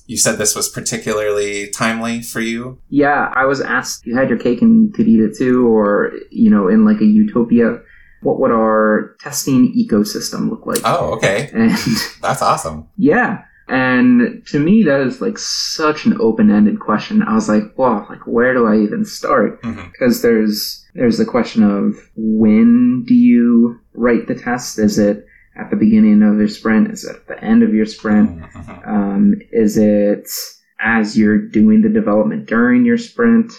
You 0.05 0.17
said 0.17 0.37
this 0.37 0.55
was 0.55 0.69
particularly 0.69 1.69
timely 1.69 2.21
for 2.21 2.41
you. 2.41 2.79
Yeah, 2.89 3.31
I 3.35 3.45
was 3.45 3.61
asked, 3.61 4.05
you 4.05 4.15
had 4.17 4.29
your 4.29 4.37
cake 4.37 4.61
and 4.61 4.93
could 4.93 5.07
eat 5.07 5.19
it 5.19 5.37
too, 5.37 5.67
or, 5.67 6.13
you 6.29 6.49
know, 6.49 6.67
in 6.67 6.85
like 6.85 6.99
a 7.01 7.05
utopia, 7.05 7.79
what 8.21 8.39
would 8.39 8.51
our 8.51 9.15
testing 9.19 9.73
ecosystem 9.73 10.49
look 10.49 10.65
like? 10.65 10.79
Oh, 10.83 11.13
okay. 11.15 11.49
And 11.53 11.71
That's 12.21 12.41
awesome. 12.41 12.87
yeah. 12.97 13.43
And 13.67 14.45
to 14.47 14.59
me, 14.59 14.83
that 14.83 15.01
is 15.01 15.21
like 15.21 15.37
such 15.37 16.05
an 16.05 16.17
open-ended 16.19 16.79
question. 16.79 17.21
I 17.23 17.33
was 17.33 17.47
like, 17.47 17.77
wow, 17.77 18.05
like 18.09 18.27
where 18.27 18.53
do 18.53 18.65
I 18.67 18.77
even 18.79 19.05
start? 19.05 19.61
Because 19.61 20.21
there's 20.21 20.85
there's 20.95 21.17
the 21.17 21.25
question 21.25 21.63
of 21.63 21.95
when 22.15 23.03
do 23.07 23.15
you 23.15 23.79
write 23.93 24.27
the 24.27 24.35
test? 24.35 24.77
Is 24.79 24.99
it 24.99 25.25
at 25.55 25.69
the 25.69 25.75
beginning 25.75 26.21
of 26.23 26.37
your 26.37 26.47
sprint? 26.47 26.91
Is 26.91 27.03
it 27.05 27.15
at 27.15 27.27
the 27.27 27.43
end 27.43 27.63
of 27.63 27.73
your 27.73 27.85
sprint? 27.85 28.41
Mhm. 28.41 28.87
Um, 28.87 29.35
is 29.51 29.77
it 29.77 30.27
as 30.79 31.17
you're 31.17 31.37
doing 31.37 31.81
the 31.81 31.89
development 31.89 32.45
during 32.47 32.85
your 32.85 32.97
sprint? 32.97 33.51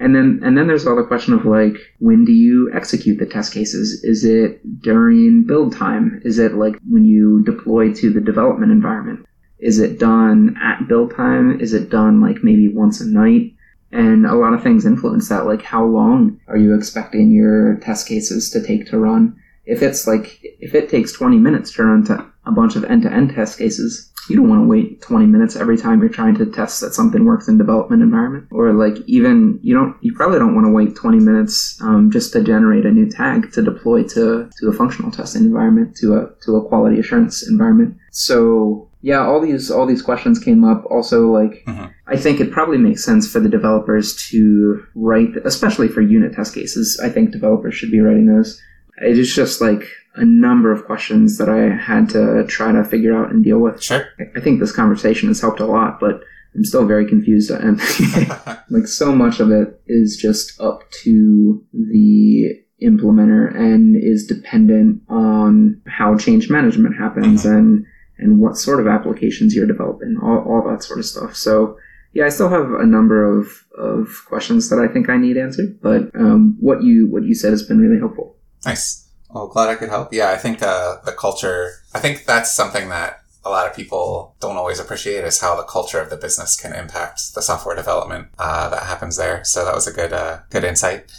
And 0.00 0.14
then, 0.14 0.40
and 0.44 0.56
then 0.56 0.68
there's 0.68 0.86
all 0.86 0.94
the 0.94 1.02
question 1.02 1.34
of 1.34 1.44
like, 1.44 1.76
when 1.98 2.24
do 2.24 2.32
you 2.32 2.70
execute 2.72 3.18
the 3.18 3.26
test 3.26 3.52
cases? 3.52 4.04
Is 4.04 4.24
it 4.24 4.60
during 4.80 5.42
build 5.44 5.74
time? 5.74 6.20
Is 6.24 6.38
it 6.38 6.54
like 6.54 6.76
when 6.88 7.04
you 7.04 7.42
deploy 7.44 7.92
to 7.94 8.12
the 8.12 8.20
development 8.20 8.70
environment? 8.70 9.26
Is 9.58 9.78
it 9.78 9.98
done 9.98 10.56
at 10.62 10.88
build 10.88 11.14
time? 11.14 11.60
Is 11.60 11.74
it 11.74 11.90
done 11.90 12.20
like 12.20 12.42
maybe 12.42 12.68
once 12.68 13.00
a 13.00 13.06
night? 13.06 13.54
And 13.90 14.26
a 14.26 14.34
lot 14.34 14.52
of 14.52 14.62
things 14.62 14.84
influence 14.84 15.28
that. 15.28 15.46
Like, 15.46 15.62
how 15.62 15.84
long 15.84 16.38
are 16.46 16.58
you 16.58 16.74
expecting 16.74 17.30
your 17.30 17.76
test 17.76 18.06
cases 18.06 18.50
to 18.50 18.62
take 18.62 18.86
to 18.86 18.98
run? 18.98 19.40
If 19.64 19.82
it's 19.82 20.06
like, 20.06 20.40
if 20.60 20.74
it 20.74 20.88
takes 20.88 21.12
20 21.12 21.38
minutes 21.38 21.72
to 21.74 21.84
run 21.84 22.04
to 22.04 22.26
a 22.46 22.52
bunch 22.52 22.76
of 22.76 22.84
end 22.84 23.02
to 23.02 23.12
end 23.12 23.34
test 23.34 23.58
cases, 23.58 24.10
you 24.28 24.36
don't 24.36 24.48
want 24.48 24.62
to 24.62 24.68
wait 24.68 25.00
20 25.00 25.26
minutes 25.26 25.56
every 25.56 25.78
time 25.78 26.00
you're 26.00 26.08
trying 26.08 26.34
to 26.36 26.46
test 26.46 26.80
that 26.80 26.94
something 26.94 27.24
works 27.24 27.48
in 27.48 27.56
development 27.56 28.02
environment. 28.02 28.46
Or 28.50 28.72
like 28.72 28.96
even, 29.06 29.58
you 29.62 29.74
don't, 29.74 29.96
you 30.02 30.14
probably 30.14 30.38
don't 30.38 30.54
want 30.54 30.66
to 30.66 30.72
wait 30.72 30.94
20 30.94 31.18
minutes 31.18 31.80
um, 31.82 32.10
just 32.10 32.32
to 32.34 32.42
generate 32.42 32.84
a 32.84 32.90
new 32.90 33.08
tag 33.10 33.52
to 33.52 33.62
deploy 33.62 34.02
to, 34.04 34.50
to 34.58 34.68
a 34.68 34.72
functional 34.72 35.10
testing 35.10 35.42
environment, 35.42 35.96
to 35.96 36.14
a, 36.14 36.30
to 36.44 36.56
a 36.56 36.68
quality 36.68 36.98
assurance 36.98 37.46
environment. 37.48 37.96
So 38.10 38.87
yeah, 39.00 39.20
all 39.24 39.40
these, 39.40 39.70
all 39.70 39.86
these 39.86 40.02
questions 40.02 40.38
came 40.38 40.64
up. 40.64 40.84
Also 40.90 41.30
like, 41.30 41.62
Mhm. 41.66 41.90
I 42.06 42.16
think 42.16 42.40
it 42.40 42.50
probably 42.50 42.78
makes 42.78 43.04
sense 43.04 43.30
for 43.30 43.38
the 43.40 43.48
developers 43.48 44.16
to 44.30 44.82
write, 44.94 45.30
especially 45.44 45.88
for 45.88 46.00
unit 46.00 46.32
test 46.34 46.54
cases. 46.54 46.98
I 47.02 47.08
think 47.08 47.30
developers 47.30 47.74
should 47.74 47.90
be 47.90 48.00
writing 48.00 48.26
those. 48.26 48.60
It 49.00 49.18
is 49.18 49.32
just 49.34 49.60
like 49.60 49.84
a 50.16 50.24
number 50.24 50.72
of 50.72 50.84
questions 50.84 51.38
that 51.38 51.48
I 51.48 51.68
had 51.76 52.08
to 52.10 52.44
try 52.48 52.72
to 52.72 52.82
figure 52.82 53.16
out 53.16 53.30
and 53.30 53.44
deal 53.44 53.58
with. 53.60 53.80
Sure. 53.82 54.04
I 54.36 54.40
think 54.40 54.58
this 54.58 54.72
conversation 54.72 55.28
has 55.28 55.40
helped 55.40 55.60
a 55.60 55.66
lot, 55.66 56.00
but 56.00 56.22
I'm 56.56 56.64
still 56.64 56.84
very 56.86 57.06
confused. 57.06 57.50
And 57.52 57.78
like 58.70 58.88
so 58.88 59.14
much 59.14 59.38
of 59.38 59.52
it 59.52 59.80
is 59.86 60.16
just 60.16 60.60
up 60.60 60.90
to 61.04 61.62
the 61.72 62.56
implementer 62.82 63.54
and 63.54 63.96
is 63.96 64.26
dependent 64.26 65.02
on 65.08 65.80
how 65.86 66.16
change 66.16 66.48
management 66.50 66.96
happens 66.96 67.44
and 67.44 67.84
and 68.18 68.40
what 68.40 68.56
sort 68.56 68.80
of 68.80 68.86
applications 68.86 69.54
you're 69.54 69.66
developing, 69.66 70.18
all, 70.22 70.38
all 70.38 70.70
that 70.70 70.82
sort 70.82 70.98
of 70.98 71.06
stuff. 71.06 71.36
So 71.36 71.78
yeah, 72.12 72.26
I 72.26 72.30
still 72.30 72.48
have 72.48 72.70
a 72.70 72.86
number 72.86 73.24
of, 73.24 73.64
of 73.76 74.24
questions 74.26 74.70
that 74.70 74.78
I 74.78 74.88
think 74.88 75.08
I 75.08 75.16
need 75.16 75.36
answered, 75.36 75.80
but 75.80 76.14
um, 76.14 76.56
what 76.60 76.82
you 76.82 77.08
what 77.10 77.24
you 77.24 77.34
said 77.34 77.50
has 77.50 77.62
been 77.62 77.80
really 77.80 77.98
helpful. 77.98 78.36
Nice. 78.64 79.08
Well, 79.30 79.48
glad 79.48 79.68
I 79.68 79.74
could 79.74 79.90
help. 79.90 80.12
Yeah, 80.12 80.30
I 80.30 80.36
think 80.36 80.62
uh, 80.62 80.96
the 81.04 81.12
culture, 81.12 81.72
I 81.94 82.00
think 82.00 82.24
that's 82.24 82.54
something 82.54 82.88
that 82.88 83.20
a 83.44 83.50
lot 83.50 83.66
of 83.68 83.76
people 83.76 84.36
don't 84.40 84.56
always 84.56 84.78
appreciate 84.78 85.24
is 85.24 85.40
how 85.40 85.56
the 85.56 85.62
culture 85.62 86.00
of 86.00 86.10
the 86.10 86.16
business 86.16 86.56
can 86.56 86.74
impact 86.74 87.34
the 87.34 87.42
software 87.42 87.76
development 87.76 88.28
uh, 88.38 88.68
that 88.70 88.82
happens 88.84 89.16
there. 89.16 89.44
So 89.44 89.64
that 89.64 89.74
was 89.74 89.86
a 89.86 89.92
good, 89.92 90.12
uh, 90.12 90.40
good 90.50 90.64
insight. 90.64 91.10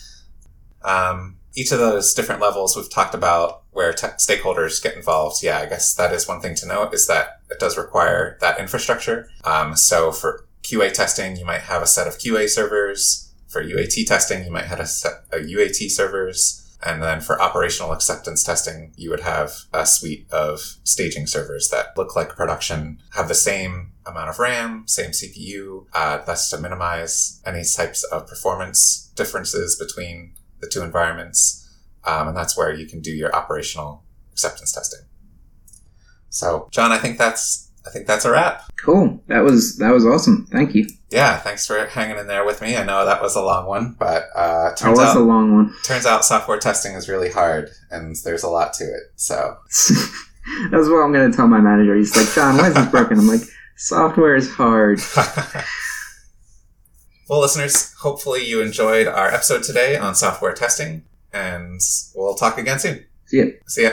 Um, 0.83 1.38
each 1.59 1.73
of 1.73 1.79
those 1.79 2.13
different 2.13 2.39
levels 2.39 2.77
we've 2.77 2.89
talked 2.89 3.13
about 3.13 3.63
where 3.71 3.91
tech 3.91 4.17
stakeholders 4.19 4.81
get 4.81 4.95
involved. 4.95 5.43
Yeah, 5.43 5.59
I 5.59 5.65
guess 5.65 5.93
that 5.95 6.13
is 6.13 6.25
one 6.25 6.39
thing 6.39 6.55
to 6.55 6.65
note 6.65 6.93
is 6.93 7.05
that 7.07 7.41
it 7.51 7.59
does 7.59 7.77
require 7.77 8.37
that 8.39 8.61
infrastructure. 8.61 9.29
Um, 9.43 9.75
so 9.75 10.13
for 10.13 10.45
QA 10.63 10.93
testing, 10.93 11.35
you 11.35 11.43
might 11.43 11.61
have 11.61 11.81
a 11.81 11.87
set 11.87 12.07
of 12.07 12.17
QA 12.17 12.47
servers. 12.47 13.33
For 13.49 13.61
UAT 13.61 14.07
testing, 14.07 14.45
you 14.45 14.51
might 14.51 14.65
have 14.65 14.79
a 14.79 14.85
set 14.85 15.23
of 15.33 15.41
UAT 15.41 15.89
servers. 15.91 16.65
And 16.81 17.03
then 17.03 17.19
for 17.19 17.41
operational 17.41 17.91
acceptance 17.91 18.41
testing, 18.41 18.93
you 18.95 19.09
would 19.09 19.19
have 19.19 19.51
a 19.73 19.85
suite 19.85 20.27
of 20.31 20.77
staging 20.85 21.27
servers 21.27 21.67
that 21.69 21.97
look 21.97 22.15
like 22.15 22.37
production, 22.37 23.01
have 23.15 23.27
the 23.27 23.35
same 23.35 23.91
amount 24.05 24.29
of 24.29 24.39
RAM, 24.39 24.83
same 24.87 25.11
CPU. 25.11 25.87
Uh, 25.91 26.19
that's 26.25 26.49
to 26.51 26.57
minimize 26.57 27.41
any 27.45 27.63
types 27.65 28.03
of 28.05 28.27
performance 28.27 29.11
differences 29.15 29.75
between 29.75 30.35
the 30.61 30.67
two 30.67 30.81
environments. 30.81 31.65
Um, 32.05 32.29
and 32.29 32.37
that's 32.37 32.57
where 32.57 32.73
you 32.73 32.87
can 32.87 33.01
do 33.01 33.11
your 33.11 33.35
operational 33.35 34.03
acceptance 34.31 34.71
testing. 34.71 35.01
So, 36.29 36.67
John, 36.71 36.91
I 36.91 36.97
think 36.97 37.17
that's 37.17 37.69
I 37.85 37.91
think 37.91 38.07
that's 38.07 38.25
a 38.25 38.31
wrap. 38.31 38.63
Cool. 38.77 39.21
That 39.27 39.39
was 39.39 39.77
that 39.77 39.91
was 39.91 40.05
awesome. 40.05 40.47
Thank 40.51 40.75
you. 40.75 40.87
Yeah, 41.09 41.37
thanks 41.37 41.65
for 41.65 41.85
hanging 41.87 42.17
in 42.17 42.27
there 42.27 42.45
with 42.45 42.61
me. 42.61 42.77
I 42.77 42.83
know 42.83 43.05
that 43.05 43.21
was 43.21 43.35
a 43.35 43.41
long 43.41 43.65
one, 43.65 43.95
but 43.97 44.25
uh, 44.35 44.75
That 44.79 44.89
was 44.91 44.99
out 44.99 45.17
a 45.17 45.21
long 45.21 45.55
one. 45.55 45.73
turns 45.83 46.05
out 46.05 46.23
software 46.23 46.59
testing 46.59 46.93
is 46.93 47.09
really 47.09 47.31
hard, 47.31 47.69
and 47.89 48.15
there's 48.23 48.43
a 48.43 48.49
lot 48.49 48.73
to 48.73 48.83
it. 48.83 49.11
So, 49.15 49.57
That's 50.71 50.87
what 50.87 51.01
I'm 51.03 51.11
going 51.11 51.29
to 51.31 51.35
tell 51.35 51.47
my 51.47 51.59
manager. 51.59 51.95
He's 51.95 52.15
like, 52.15 52.33
John, 52.33 52.57
why 52.57 52.67
is 52.69 52.75
this 52.75 52.87
broken? 52.89 53.17
I'm 53.19 53.27
like, 53.27 53.41
software 53.75 54.35
is 54.35 54.51
hard. 54.51 54.99
well, 57.29 57.41
listeners, 57.41 57.93
hopefully 57.93 58.45
you 58.45 58.61
enjoyed 58.61 59.07
our 59.07 59.27
episode 59.27 59.63
today 59.63 59.95
on 59.95 60.15
software 60.15 60.53
testing, 60.53 61.03
and 61.31 61.79
we'll 62.15 62.33
talk 62.33 62.57
again 62.57 62.79
soon. 62.79 63.05
See 63.25 63.39
ya. 63.39 63.45
See 63.67 63.83
ya. 63.83 63.91